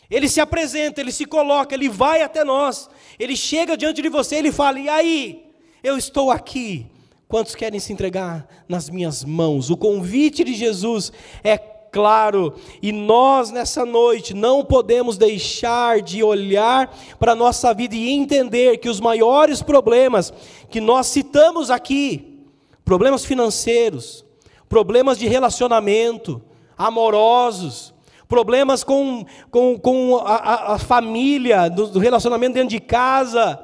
Ele 0.10 0.28
se 0.28 0.42
apresenta, 0.42 1.00
ele 1.00 1.12
se 1.12 1.26
coloca, 1.26 1.76
ele 1.76 1.90
vai 1.90 2.22
até 2.22 2.44
nós, 2.44 2.90
ele 3.20 3.36
chega 3.36 3.78
diante 3.78 4.02
de 4.02 4.10
você, 4.10 4.38
ele 4.38 4.52
fala: 4.52 4.80
E 4.80 4.90
aí, 4.90 5.46
eu 5.84 5.96
estou 5.96 6.32
aqui. 6.32 6.88
Quantos 7.28 7.56
querem 7.56 7.80
se 7.80 7.92
entregar 7.92 8.48
nas 8.68 8.90
minhas 8.90 9.24
mãos? 9.24 9.70
O 9.70 9.78
convite 9.78 10.44
de 10.44 10.54
Jesus 10.54 11.12
é 11.44 11.73
claro, 11.94 12.56
e 12.82 12.92
nós 12.92 13.52
nessa 13.52 13.86
noite 13.86 14.34
não 14.34 14.66
podemos 14.66 15.16
deixar 15.16 16.02
de 16.02 16.24
olhar 16.24 16.92
para 17.20 17.34
a 17.34 17.36
nossa 17.36 17.72
vida 17.72 17.96
e 17.96 18.10
entender 18.10 18.78
que 18.78 18.90
os 18.90 19.00
maiores 19.00 19.62
problemas 19.62 20.34
que 20.72 20.82
nós 20.82 21.06
citamos 21.06 21.70
aqui, 21.70 22.40
problemas 22.84 23.24
financeiros, 23.24 24.26
problemas 24.68 25.20
de 25.20 25.28
relacionamento, 25.28 26.42
amorosos, 26.76 27.94
problemas 28.28 28.84
com, 28.84 29.24
com, 29.52 29.78
com 29.78 30.18
a, 30.18 30.74
a 30.74 30.80
família, 30.80 31.70
do, 31.70 31.86
do 31.86 32.00
relacionamento 32.00 32.56
dentro 32.56 32.70
de 32.70 32.80
casa, 32.80 33.64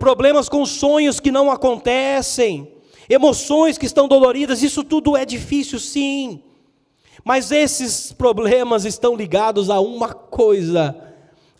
problemas 0.00 0.48
com 0.48 0.66
sonhos 0.66 1.20
que 1.20 1.30
não 1.30 1.52
acontecem, 1.52 2.74
emoções 3.08 3.78
que 3.78 3.86
estão 3.86 4.08
doloridas, 4.08 4.60
isso 4.60 4.82
tudo 4.82 5.16
é 5.16 5.24
difícil 5.24 5.78
sim. 5.78 6.42
Mas 7.28 7.52
esses 7.52 8.10
problemas 8.10 8.86
estão 8.86 9.14
ligados 9.14 9.68
a 9.68 9.78
uma 9.80 10.14
coisa, 10.14 10.96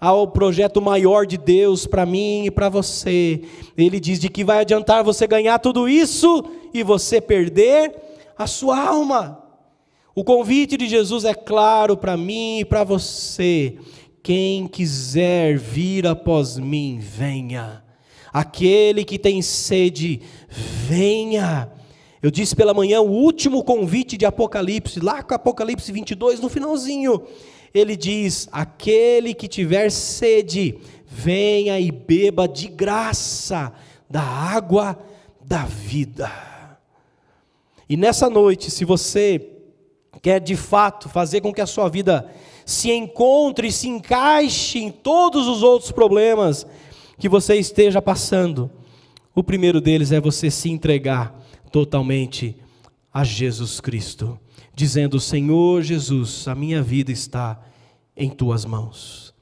ao 0.01 0.27
projeto 0.27 0.81
maior 0.81 1.27
de 1.27 1.37
Deus 1.37 1.87
para 1.87 2.07
mim 2.07 2.47
e 2.47 2.51
para 2.51 2.71
você. 2.71 3.43
Ele 3.77 4.01
diz 4.01 4.19
de 4.19 4.31
que 4.31 4.43
vai 4.43 4.61
adiantar 4.61 5.05
você 5.05 5.27
ganhar 5.27 5.59
tudo 5.59 5.87
isso 5.87 6.43
e 6.73 6.83
você 6.83 7.21
perder 7.21 7.95
a 8.35 8.47
sua 8.47 8.83
alma. 8.83 9.45
O 10.15 10.25
convite 10.25 10.75
de 10.79 10.89
Jesus 10.89 11.27
é 11.27 11.35
claro 11.35 11.99
para 11.99 12.17
mim 12.17 12.61
e 12.61 12.65
para 12.65 12.83
você. 12.83 13.77
Quem 14.23 14.67
quiser 14.67 15.59
vir 15.59 16.07
após 16.07 16.57
mim, 16.57 16.99
venha. 16.99 17.85
Aquele 18.33 19.05
que 19.05 19.19
tem 19.19 19.43
sede, 19.43 20.23
venha. 20.49 21.71
Eu 22.23 22.31
disse 22.31 22.57
pela 22.57 22.75
manhã 22.75 23.01
o 23.01 23.11
último 23.11 23.63
convite 23.63 24.17
de 24.17 24.27
Apocalipse, 24.27 24.99
lá 24.99 25.23
com 25.23 25.35
Apocalipse 25.35 25.93
22, 25.93 26.41
no 26.41 26.49
finalzinho. 26.49 27.23
Ele 27.73 27.97
diz: 27.97 28.49
Aquele 28.51 29.33
que 29.33 29.47
tiver 29.47 29.91
sede, 29.91 30.79
venha 31.07 31.79
e 31.79 31.93
beba 31.93 32.49
de 32.49 32.67
graça 32.67 33.73
da 34.11 34.23
água 34.23 34.99
da 35.45 35.65
vida. 35.65 36.31
E 37.89 37.97
nessa 37.97 38.29
noite, 38.29 38.71
se 38.71 38.85
você 38.85 39.53
quer 40.21 40.41
de 40.41 40.57
fato 40.57 41.09
fazer 41.09 41.41
com 41.41 41.55
que 41.55 41.61
a 41.61 41.67
sua 41.67 41.89
vida 41.89 42.29
se 42.67 42.91
encontre 42.91 43.69
e 43.69 43.73
se 43.73 43.89
encaixe 43.89 44.81
em 44.81 44.91
todos 44.91 45.47
os 45.47 45.63
outros 45.63 45.93
problemas 45.93 46.67
que 47.17 47.29
você 47.29 47.55
esteja 47.55 48.03
passando, 48.03 48.71
o 49.35 49.43
primeiro 49.43 49.81
deles 49.81 50.11
é 50.11 50.21
você 50.21 50.51
se 50.51 50.69
entregar 50.69 51.48
totalmente 51.71 52.57
a 53.13 53.25
Jesus 53.25 53.81
Cristo, 53.81 54.39
dizendo: 54.75 55.21
Senhor 55.21 55.83
Jesus, 55.83 56.47
a 56.49 56.55
minha 56.55 56.83
vida 56.83 57.13
está 57.13 57.61
em 58.17 58.29
tuas 58.31 58.65
mãos. 58.65 59.35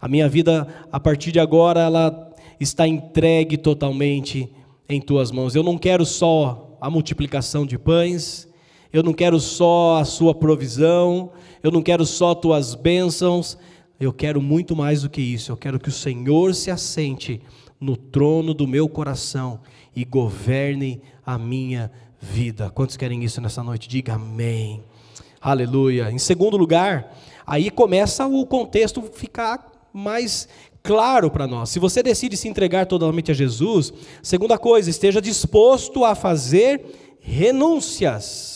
A 0.00 0.08
minha 0.08 0.28
vida, 0.28 0.68
a 0.92 1.00
partir 1.00 1.32
de 1.32 1.40
agora, 1.40 1.80
ela 1.80 2.34
está 2.60 2.86
entregue 2.86 3.56
totalmente 3.56 4.52
em 4.88 5.00
tuas 5.00 5.30
mãos. 5.30 5.54
Eu 5.54 5.62
não 5.62 5.78
quero 5.78 6.04
só 6.04 6.76
a 6.80 6.90
multiplicação 6.90 7.64
de 7.64 7.78
pães, 7.78 8.48
eu 8.92 9.02
não 9.02 9.12
quero 9.12 9.40
só 9.40 9.98
a 9.98 10.04
sua 10.04 10.34
provisão, 10.34 11.32
eu 11.62 11.70
não 11.70 11.82
quero 11.82 12.04
só 12.04 12.34
tuas 12.34 12.74
bênçãos, 12.74 13.56
eu 13.98 14.12
quero 14.12 14.42
muito 14.42 14.76
mais 14.76 15.02
do 15.02 15.10
que 15.10 15.20
isso. 15.20 15.50
Eu 15.50 15.56
quero 15.56 15.80
que 15.80 15.88
o 15.88 15.92
Senhor 15.92 16.54
se 16.54 16.70
assente 16.70 17.40
no 17.80 17.96
trono 17.96 18.52
do 18.52 18.66
meu 18.66 18.88
coração 18.88 19.60
e 19.96 20.04
governe 20.04 21.00
a 21.24 21.38
minha 21.38 21.90
vida. 22.20 22.70
Quantos 22.70 22.96
querem 22.96 23.22
isso 23.24 23.40
nessa 23.40 23.62
noite? 23.62 23.88
Diga 23.88 24.14
amém. 24.14 24.82
Aleluia. 25.40 26.10
Em 26.10 26.18
segundo 26.18 26.56
lugar, 26.56 27.16
aí 27.46 27.70
começa 27.70 28.26
o 28.26 28.46
contexto 28.46 29.02
ficar 29.02 29.70
mais 29.92 30.48
claro 30.82 31.30
para 31.30 31.46
nós. 31.46 31.70
Se 31.70 31.78
você 31.78 32.02
decide 32.02 32.36
se 32.36 32.48
entregar 32.48 32.86
totalmente 32.86 33.30
a 33.30 33.34
Jesus, 33.34 33.92
segunda 34.22 34.58
coisa, 34.58 34.90
esteja 34.90 35.20
disposto 35.20 36.04
a 36.04 36.14
fazer 36.14 37.16
renúncias 37.20 38.54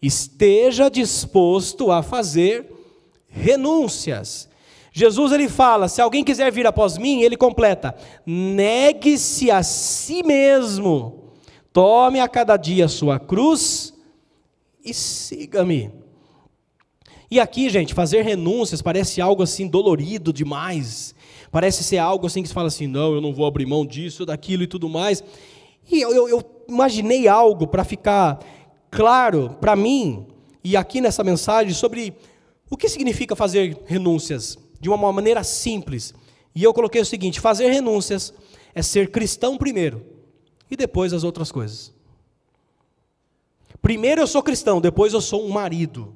esteja 0.00 0.88
disposto 0.90 1.90
a 1.90 2.02
fazer 2.02 2.72
renúncias. 3.28 4.48
Jesus 4.92 5.32
ele 5.32 5.48
fala: 5.48 5.88
se 5.88 6.00
alguém 6.00 6.24
quiser 6.24 6.50
vir 6.50 6.66
após 6.66 6.96
mim, 6.96 7.22
ele 7.22 7.36
completa: 7.36 7.94
negue-se 8.24 9.50
a 9.50 9.62
si 9.62 10.22
mesmo, 10.22 11.17
tome 11.78 12.18
a 12.18 12.26
cada 12.26 12.56
dia 12.56 12.86
a 12.86 12.88
sua 12.88 13.20
cruz 13.20 13.94
e 14.84 14.92
siga-me. 14.92 15.92
E 17.30 17.38
aqui, 17.38 17.70
gente, 17.70 17.94
fazer 17.94 18.22
renúncias 18.22 18.82
parece 18.82 19.20
algo 19.20 19.44
assim 19.44 19.68
dolorido 19.68 20.32
demais. 20.32 21.14
Parece 21.52 21.84
ser 21.84 21.98
algo 21.98 22.26
assim 22.26 22.42
que 22.42 22.48
se 22.48 22.54
fala 22.54 22.66
assim: 22.66 22.88
não, 22.88 23.14
eu 23.14 23.20
não 23.20 23.32
vou 23.32 23.46
abrir 23.46 23.64
mão 23.64 23.86
disso, 23.86 24.26
daquilo 24.26 24.64
e 24.64 24.66
tudo 24.66 24.88
mais. 24.88 25.22
E 25.88 26.00
eu, 26.00 26.12
eu, 26.12 26.28
eu 26.28 26.64
imaginei 26.68 27.28
algo 27.28 27.64
para 27.64 27.84
ficar 27.84 28.40
claro 28.90 29.56
para 29.60 29.76
mim 29.76 30.26
e 30.64 30.76
aqui 30.76 31.00
nessa 31.00 31.22
mensagem 31.22 31.72
sobre 31.72 32.12
o 32.68 32.76
que 32.76 32.88
significa 32.88 33.36
fazer 33.36 33.84
renúncias 33.86 34.58
de 34.80 34.88
uma 34.88 35.12
maneira 35.12 35.44
simples. 35.44 36.12
E 36.56 36.64
eu 36.64 36.74
coloquei 36.74 37.00
o 37.00 37.06
seguinte: 37.06 37.38
fazer 37.38 37.70
renúncias 37.70 38.34
é 38.74 38.82
ser 38.82 39.12
cristão 39.12 39.56
primeiro 39.56 40.17
e 40.70 40.76
depois 40.76 41.12
as 41.12 41.24
outras 41.24 41.50
coisas. 41.50 41.92
Primeiro 43.80 44.20
eu 44.20 44.26
sou 44.26 44.42
cristão, 44.42 44.80
depois 44.80 45.12
eu 45.12 45.20
sou 45.20 45.44
um 45.44 45.50
marido. 45.50 46.14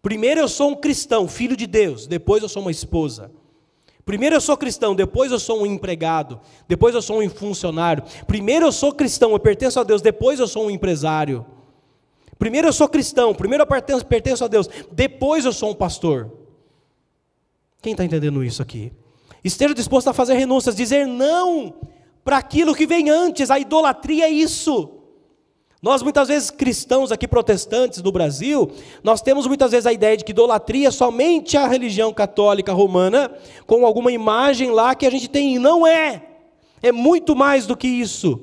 Primeiro 0.00 0.40
eu 0.40 0.48
sou 0.48 0.70
um 0.70 0.76
cristão, 0.76 1.28
filho 1.28 1.56
de 1.56 1.66
Deus, 1.66 2.06
depois 2.06 2.42
eu 2.42 2.48
sou 2.48 2.62
uma 2.62 2.70
esposa. 2.70 3.30
Primeiro 4.04 4.36
eu 4.36 4.40
sou 4.40 4.56
cristão, 4.56 4.94
depois 4.94 5.30
eu 5.30 5.38
sou 5.38 5.62
um 5.62 5.66
empregado, 5.66 6.40
depois 6.66 6.94
eu 6.94 7.02
sou 7.02 7.20
um 7.20 7.28
funcionário. 7.28 8.02
Primeiro 8.26 8.64
eu 8.64 8.72
sou 8.72 8.92
cristão, 8.92 9.32
eu 9.32 9.38
pertenço 9.38 9.78
a 9.78 9.84
Deus, 9.84 10.00
depois 10.00 10.40
eu 10.40 10.48
sou 10.48 10.66
um 10.66 10.70
empresário. 10.70 11.44
Primeiro 12.38 12.68
eu 12.68 12.72
sou 12.72 12.88
cristão, 12.88 13.34
primeiro 13.34 13.62
eu 13.62 13.66
pertenço, 13.66 14.06
pertenço 14.06 14.44
a 14.44 14.48
Deus, 14.48 14.68
depois 14.90 15.44
eu 15.44 15.52
sou 15.52 15.72
um 15.72 15.74
pastor. 15.74 16.32
Quem 17.82 17.92
está 17.92 18.04
entendendo 18.04 18.42
isso 18.42 18.62
aqui? 18.62 18.92
Esteja 19.44 19.74
disposto 19.74 20.08
a 20.08 20.14
fazer 20.14 20.34
renúncias, 20.34 20.74
dizer 20.74 21.06
não 21.06 21.74
para 22.28 22.36
aquilo 22.36 22.74
que 22.74 22.86
vem 22.86 23.08
antes, 23.08 23.50
a 23.50 23.58
idolatria 23.58 24.26
é 24.26 24.28
isso. 24.28 24.90
Nós 25.80 26.02
muitas 26.02 26.28
vezes 26.28 26.50
cristãos 26.50 27.10
aqui 27.10 27.26
protestantes 27.26 28.02
do 28.02 28.12
Brasil, 28.12 28.70
nós 29.02 29.22
temos 29.22 29.46
muitas 29.46 29.70
vezes 29.70 29.86
a 29.86 29.94
ideia 29.94 30.14
de 30.14 30.24
que 30.24 30.32
idolatria 30.32 30.88
é 30.88 30.90
somente 30.90 31.56
a 31.56 31.66
religião 31.66 32.12
católica 32.12 32.70
romana, 32.70 33.32
com 33.66 33.86
alguma 33.86 34.12
imagem 34.12 34.70
lá 34.70 34.94
que 34.94 35.06
a 35.06 35.10
gente 35.10 35.26
tem, 35.26 35.54
e 35.54 35.58
não 35.58 35.86
é. 35.86 36.22
É 36.82 36.92
muito 36.92 37.34
mais 37.34 37.66
do 37.66 37.74
que 37.74 37.88
isso. 37.88 38.38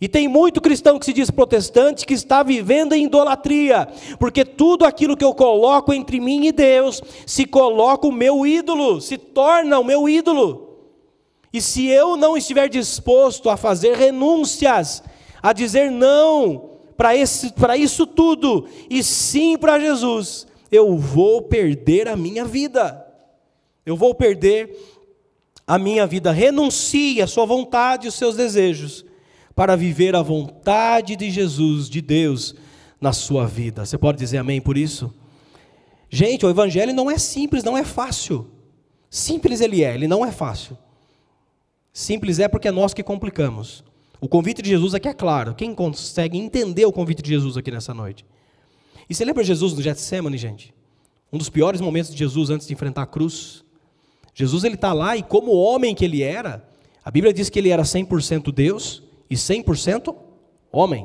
E 0.00 0.08
tem 0.08 0.26
muito 0.26 0.58
cristão 0.58 0.98
que 0.98 1.04
se 1.04 1.12
diz 1.12 1.30
protestante 1.30 2.06
que 2.06 2.14
está 2.14 2.42
vivendo 2.42 2.94
em 2.94 3.04
idolatria, 3.04 3.88
porque 4.18 4.42
tudo 4.42 4.86
aquilo 4.86 5.14
que 5.14 5.24
eu 5.24 5.34
coloco 5.34 5.92
entre 5.92 6.18
mim 6.18 6.46
e 6.46 6.52
Deus 6.52 7.02
se 7.26 7.44
coloca 7.44 8.06
o 8.06 8.10
meu 8.10 8.46
ídolo, 8.46 9.02
se 9.02 9.18
torna 9.18 9.78
o 9.78 9.84
meu 9.84 10.08
ídolo. 10.08 10.67
E 11.52 11.60
se 11.60 11.86
eu 11.86 12.16
não 12.16 12.36
estiver 12.36 12.68
disposto 12.68 13.48
a 13.48 13.56
fazer 13.56 13.96
renúncias, 13.96 15.02
a 15.42 15.52
dizer 15.52 15.90
não 15.90 16.78
para 16.96 17.14
isso 17.76 18.06
tudo, 18.06 18.66
e 18.90 19.02
sim 19.02 19.56
para 19.56 19.78
Jesus, 19.78 20.46
eu 20.70 20.96
vou 20.96 21.42
perder 21.42 22.08
a 22.08 22.16
minha 22.16 22.44
vida. 22.44 23.06
Eu 23.86 23.96
vou 23.96 24.14
perder 24.14 24.76
a 25.66 25.78
minha 25.78 26.06
vida. 26.06 26.32
Renuncie 26.32 27.22
à 27.22 27.26
sua 27.26 27.46
vontade 27.46 28.06
e 28.06 28.08
os 28.08 28.14
seus 28.14 28.36
desejos 28.36 29.04
para 29.54 29.76
viver 29.76 30.14
a 30.14 30.22
vontade 30.22 31.16
de 31.16 31.30
Jesus, 31.30 31.88
de 31.88 32.00
Deus, 32.00 32.54
na 33.00 33.12
sua 33.12 33.46
vida. 33.46 33.84
Você 33.84 33.98
pode 33.98 34.18
dizer 34.18 34.38
amém 34.38 34.60
por 34.60 34.76
isso? 34.76 35.12
Gente, 36.10 36.46
o 36.46 36.50
Evangelho 36.50 36.94
não 36.94 37.10
é 37.10 37.18
simples, 37.18 37.64
não 37.64 37.76
é 37.76 37.84
fácil. 37.84 38.50
Simples 39.10 39.60
ele 39.60 39.82
é, 39.82 39.94
ele 39.94 40.06
não 40.06 40.24
é 40.24 40.30
fácil. 40.30 40.76
Simples 41.98 42.38
é 42.38 42.46
porque 42.46 42.68
é 42.68 42.70
nós 42.70 42.94
que 42.94 43.02
complicamos. 43.02 43.82
O 44.20 44.28
convite 44.28 44.62
de 44.62 44.70
Jesus 44.70 44.94
aqui 44.94 45.08
é 45.08 45.12
claro. 45.12 45.52
Quem 45.52 45.74
consegue 45.74 46.38
entender 46.38 46.86
o 46.86 46.92
convite 46.92 47.20
de 47.20 47.28
Jesus 47.28 47.56
aqui 47.56 47.72
nessa 47.72 47.92
noite? 47.92 48.24
E 49.10 49.14
você 49.14 49.24
lembra 49.24 49.42
Jesus 49.42 49.72
no 49.72 49.82
Getsemane, 49.82 50.38
gente? 50.38 50.72
Um 51.32 51.38
dos 51.38 51.50
piores 51.50 51.80
momentos 51.80 52.12
de 52.12 52.16
Jesus 52.16 52.50
antes 52.50 52.68
de 52.68 52.72
enfrentar 52.72 53.02
a 53.02 53.06
cruz. 53.06 53.64
Jesus 54.32 54.62
ele 54.62 54.76
está 54.76 54.92
lá 54.92 55.16
e 55.16 55.24
como 55.24 55.50
homem 55.50 55.92
que 55.92 56.04
ele 56.04 56.22
era, 56.22 56.68
a 57.04 57.10
Bíblia 57.10 57.34
diz 57.34 57.50
que 57.50 57.58
ele 57.58 57.70
era 57.70 57.82
100% 57.82 58.52
Deus 58.52 59.02
e 59.28 59.34
100% 59.34 60.14
homem. 60.70 61.04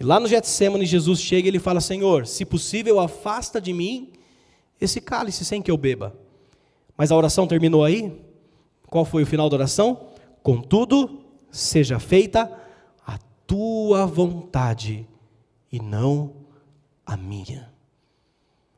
E 0.00 0.02
lá 0.02 0.18
no 0.18 0.26
Getsemane, 0.26 0.86
Jesus 0.86 1.20
chega 1.20 1.46
e 1.46 1.50
ele 1.50 1.58
fala: 1.58 1.82
Senhor, 1.82 2.26
se 2.26 2.46
possível, 2.46 3.00
afasta 3.00 3.60
de 3.60 3.74
mim 3.74 4.14
esse 4.80 4.98
cálice 4.98 5.44
sem 5.44 5.60
que 5.60 5.70
eu 5.70 5.76
beba. 5.76 6.18
Mas 6.96 7.12
a 7.12 7.16
oração 7.16 7.46
terminou 7.46 7.84
aí? 7.84 8.24
Qual 8.96 9.04
foi 9.04 9.24
o 9.24 9.26
final 9.26 9.50
da 9.50 9.56
oração? 9.56 10.06
Contudo, 10.42 11.20
seja 11.50 11.98
feita 11.98 12.50
a 13.06 13.18
tua 13.46 14.06
vontade 14.06 15.06
e 15.70 15.78
não 15.78 16.32
a 17.04 17.14
minha. 17.14 17.70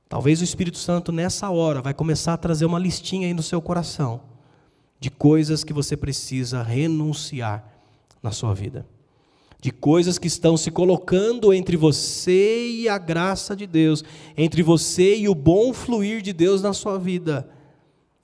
Talvez 0.09 0.41
o 0.41 0.45
Espírito 0.45 0.77
Santo 0.77 1.13
nessa 1.13 1.49
hora 1.51 1.81
vai 1.81 1.95
começar 1.95 2.33
a 2.33 2.37
trazer 2.37 2.65
uma 2.65 2.81
listinha 2.81 3.29
aí 3.29 3.33
no 3.33 3.45
seu 3.45 3.63
coração 3.63 4.23
de 4.99 5.09
coisas 5.09 5.63
que 5.63 5.73
você 5.73 5.97
precisa 5.97 6.65
renunciar 6.65 7.73
na 8.21 8.33
sua 8.33 8.53
vida. 8.53 8.85
De 9.61 9.71
coisas 9.71 10.19
que 10.19 10.27
estão 10.27 10.57
se 10.57 10.73
colocando 10.73 11.55
entre 11.55 11.77
você 11.77 12.69
e 12.69 12.89
a 12.89 12.99
graça 12.99 13.55
de 13.55 13.69
Deus, 13.69 14.03
entre 14.37 14.65
você 14.65 15.17
e 15.17 15.29
o 15.29 15.35
bom 15.37 15.73
fluir 15.73 16.23
de 16.23 16.33
Deus 16.33 16.61
na 16.61 16.73
sua 16.73 16.99
vida. 16.99 17.49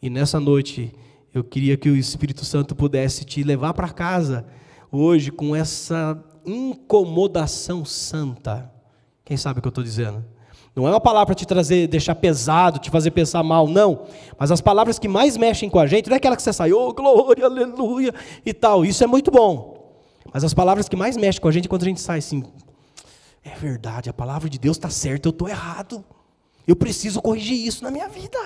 E 0.03 0.11
nessa 0.11 0.41
noite, 0.41 0.93
eu 1.35 1.43
queria 1.43 1.77
que 1.77 1.91
o 1.91 1.97
Espírito 1.97 2.45
Santo 2.45 2.77
pudesse 2.77 3.25
te 3.25 3.43
levar 3.43 3.75
para 3.75 3.89
casa 3.89 4.47
hoje 4.91 5.33
com 5.33 5.55
essa 5.55 6.17
incomodação 6.47 7.85
santa. 7.85 8.71
Quem 9.25 9.37
sabe 9.37 9.59
o 9.59 9.63
que 9.63 9.67
eu 9.67 9.71
estou 9.71 9.83
dizendo? 9.83 10.25
Não 10.77 10.87
é 10.87 10.91
uma 10.91 11.01
palavra 11.01 11.27
para 11.27 11.35
te 11.35 11.45
trazer, 11.45 11.89
deixar 11.89 12.15
pesado, 12.15 12.79
te 12.79 12.89
fazer 12.89 13.11
pensar 13.11 13.43
mal, 13.43 13.67
não. 13.67 14.07
Mas 14.39 14.53
as 14.53 14.61
palavras 14.61 14.97
que 14.97 15.09
mais 15.09 15.37
mexem 15.37 15.69
com 15.69 15.81
a 15.81 15.89
gente, 15.89 16.09
não 16.09 16.15
é 16.15 16.19
aquela 16.19 16.37
que 16.37 16.43
você 16.43 16.53
sai, 16.53 16.73
oh, 16.73 16.93
glória, 16.93 17.47
aleluia 17.47 18.15
e 18.47 18.55
tal. 18.55 18.85
Isso 18.85 19.03
é 19.03 19.07
muito 19.07 19.33
bom. 19.33 19.93
Mas 20.33 20.45
as 20.45 20.55
palavras 20.55 20.89
que 20.89 20.95
mais 20.95 21.17
mexem 21.17 21.43
com 21.43 21.49
a 21.49 21.53
gente 21.53 21.67
é 21.67 21.69
quando 21.69 21.83
a 21.83 21.87
gente 21.87 22.01
sai 22.01 22.19
assim, 22.19 22.45
é 23.43 23.55
verdade, 23.57 24.09
a 24.09 24.13
palavra 24.13 24.49
de 24.49 24.59
Deus 24.59 24.77
está 24.77 24.89
certa, 24.89 25.27
eu 25.27 25.31
estou 25.31 25.49
errado. 25.49 26.05
Eu 26.67 26.77
preciso 26.77 27.21
corrigir 27.21 27.67
isso 27.67 27.83
na 27.83 27.91
minha 27.91 28.09
vida. 28.09 28.39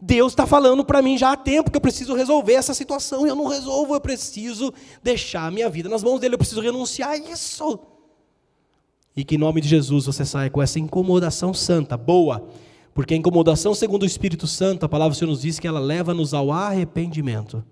Deus 0.00 0.32
está 0.32 0.46
falando 0.46 0.84
para 0.84 1.02
mim 1.02 1.18
já 1.18 1.32
há 1.32 1.36
tempo 1.36 1.70
que 1.70 1.76
eu 1.76 1.80
preciso 1.80 2.14
resolver 2.14 2.52
essa 2.52 2.72
situação 2.72 3.26
e 3.26 3.30
eu 3.30 3.34
não 3.34 3.46
resolvo, 3.46 3.94
eu 3.94 4.00
preciso 4.00 4.72
deixar 5.02 5.46
a 5.46 5.50
minha 5.50 5.68
vida 5.68 5.88
nas 5.88 6.04
mãos 6.04 6.20
dele, 6.20 6.34
eu 6.34 6.38
preciso 6.38 6.60
renunciar 6.60 7.10
a 7.10 7.16
isso. 7.16 7.80
E 9.16 9.24
que 9.24 9.34
em 9.34 9.38
nome 9.38 9.60
de 9.60 9.68
Jesus 9.68 10.06
você 10.06 10.24
saia 10.24 10.48
com 10.48 10.62
essa 10.62 10.78
incomodação 10.78 11.52
santa, 11.52 11.96
boa, 11.96 12.48
porque 12.94 13.14
a 13.14 13.16
incomodação, 13.16 13.74
segundo 13.74 14.04
o 14.04 14.06
Espírito 14.06 14.46
Santo, 14.46 14.86
a 14.86 14.88
palavra 14.88 15.14
do 15.14 15.18
Senhor 15.18 15.30
nos 15.30 15.42
diz 15.42 15.58
que 15.58 15.66
ela 15.66 15.80
leva-nos 15.80 16.32
ao 16.32 16.52
arrependimento. 16.52 17.64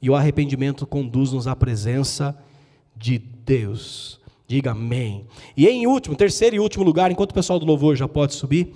E 0.00 0.08
o 0.08 0.14
arrependimento 0.14 0.86
conduz-nos 0.86 1.46
à 1.46 1.54
presença 1.54 2.36
de 2.96 3.18
Deus. 3.18 4.18
Diga 4.46 4.70
amém. 4.70 5.26
E 5.54 5.66
em 5.66 5.86
último, 5.86 6.16
terceiro 6.16 6.56
e 6.56 6.60
último 6.60 6.82
lugar, 6.82 7.10
enquanto 7.10 7.32
o 7.32 7.34
pessoal 7.34 7.58
do 7.58 7.66
louvor 7.66 7.96
já 7.96 8.08
pode 8.08 8.32
subir, 8.32 8.72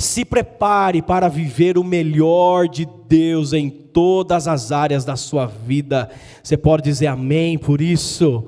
se 0.00 0.24
prepare 0.24 1.02
para 1.02 1.28
viver 1.28 1.76
o 1.76 1.84
melhor 1.84 2.66
de 2.68 2.88
Deus 3.06 3.52
em 3.52 3.68
todas 3.68 4.48
as 4.48 4.72
áreas 4.72 5.04
da 5.04 5.14
sua 5.14 5.46
vida. 5.46 6.10
Você 6.42 6.56
pode 6.56 6.82
dizer 6.82 7.06
amém 7.06 7.58
por 7.58 7.80
isso. 7.80 8.44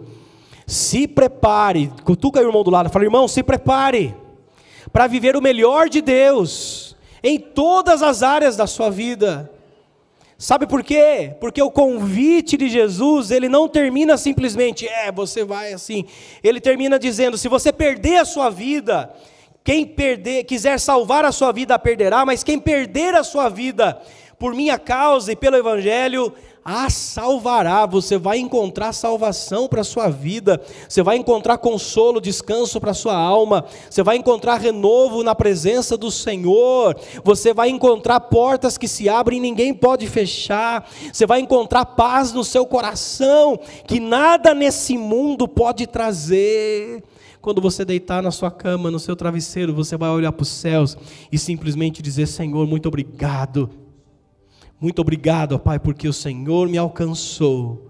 Se 0.66 1.06
prepare, 1.06 1.92
cutuca 2.04 2.40
o 2.40 2.42
irmão 2.42 2.62
do 2.62 2.70
lado, 2.70 2.88
fala, 2.88 3.04
irmão, 3.04 3.28
se 3.28 3.42
prepare 3.42 4.14
para 4.92 5.06
viver 5.06 5.36
o 5.36 5.42
melhor 5.42 5.88
de 5.88 6.00
Deus 6.00 6.96
em 7.22 7.38
todas 7.38 8.02
as 8.02 8.22
áreas 8.22 8.56
da 8.56 8.66
sua 8.66 8.90
vida. 8.90 9.50
Sabe 10.38 10.66
por 10.66 10.82
quê? 10.82 11.36
Porque 11.38 11.62
o 11.62 11.70
convite 11.70 12.56
de 12.56 12.68
Jesus, 12.68 13.30
ele 13.30 13.48
não 13.48 13.68
termina 13.68 14.16
simplesmente, 14.16 14.88
é, 14.88 15.12
você 15.12 15.44
vai 15.44 15.72
assim. 15.72 16.04
Ele 16.42 16.60
termina 16.60 16.98
dizendo: 16.98 17.38
se 17.38 17.46
você 17.46 17.72
perder 17.72 18.16
a 18.16 18.24
sua 18.24 18.50
vida, 18.50 19.14
quem 19.64 19.86
perder, 19.86 20.44
quiser 20.44 20.78
salvar 20.78 21.24
a 21.24 21.32
sua 21.32 21.52
vida, 21.52 21.74
a 21.74 21.78
perderá, 21.78 22.26
mas 22.26 22.42
quem 22.42 22.58
perder 22.58 23.14
a 23.14 23.22
sua 23.22 23.48
vida 23.48 24.00
por 24.38 24.54
minha 24.54 24.76
causa 24.76 25.30
e 25.30 25.36
pelo 25.36 25.56
evangelho, 25.56 26.32
a 26.64 26.90
salvará. 26.90 27.86
Você 27.86 28.18
vai 28.18 28.38
encontrar 28.38 28.92
salvação 28.92 29.68
para 29.68 29.82
a 29.82 29.84
sua 29.84 30.08
vida, 30.08 30.60
você 30.88 31.00
vai 31.00 31.16
encontrar 31.16 31.58
consolo, 31.58 32.20
descanso 32.20 32.80
para 32.80 32.90
a 32.90 32.94
sua 32.94 33.14
alma, 33.14 33.64
você 33.88 34.02
vai 34.02 34.16
encontrar 34.16 34.60
renovo 34.60 35.22
na 35.22 35.34
presença 35.34 35.96
do 35.96 36.10
Senhor, 36.10 36.96
você 37.22 37.54
vai 37.54 37.68
encontrar 37.68 38.18
portas 38.18 38.76
que 38.76 38.88
se 38.88 39.08
abrem 39.08 39.38
e 39.38 39.42
ninguém 39.42 39.72
pode 39.72 40.08
fechar, 40.08 40.88
você 41.12 41.24
vai 41.24 41.38
encontrar 41.38 41.84
paz 41.84 42.32
no 42.32 42.42
seu 42.42 42.66
coração, 42.66 43.58
que 43.86 44.00
nada 44.00 44.54
nesse 44.54 44.96
mundo 44.98 45.46
pode 45.46 45.86
trazer. 45.86 47.02
Quando 47.42 47.60
você 47.60 47.84
deitar 47.84 48.22
na 48.22 48.30
sua 48.30 48.50
cama, 48.50 48.90
no 48.90 48.98
seu 48.98 49.14
travesseiro, 49.14 49.74
você 49.74 49.98
vai 49.98 50.08
olhar 50.08 50.32
para 50.32 50.42
os 50.42 50.48
céus 50.48 50.96
e 51.30 51.36
simplesmente 51.36 52.00
dizer: 52.00 52.26
Senhor, 52.26 52.66
muito 52.66 52.88
obrigado 52.88 53.68
muito 54.82 55.00
obrigado, 55.00 55.60
Pai, 55.60 55.78
porque 55.78 56.08
o 56.08 56.12
Senhor 56.12 56.68
me 56.68 56.76
alcançou. 56.76 57.86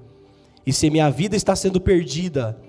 E 0.67 0.75
se 0.75 0.91
minha 0.91 1.09
vida 1.09 1.35
está 1.35 1.57
sendo 1.57 1.81
perdida, 1.81 2.61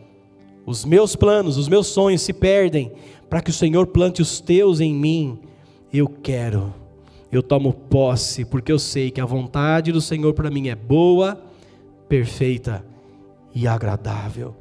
os 0.65 0.85
meus 0.85 1.13
planos, 1.13 1.57
os 1.57 1.67
meus 1.67 1.87
sonhos 1.87 2.21
se 2.21 2.31
perdem, 2.31 2.93
para 3.29 3.41
que 3.41 3.49
o 3.49 3.53
Senhor 3.53 3.85
plante 3.87 4.21
os 4.21 4.39
teus 4.39 4.79
em 4.79 4.93
mim, 4.95 5.39
eu 5.91 6.07
quero, 6.07 6.73
eu 7.29 7.43
tomo 7.43 7.73
posse, 7.73 8.45
porque 8.45 8.71
eu 8.71 8.79
sei 8.79 9.11
que 9.11 9.19
a 9.19 9.25
vontade 9.25 9.91
do 9.91 9.99
Senhor 9.99 10.33
para 10.33 10.49
mim 10.49 10.69
é 10.69 10.75
boa, 10.75 11.43
perfeita 12.07 12.81
e 13.53 13.67
agradável. 13.67 14.55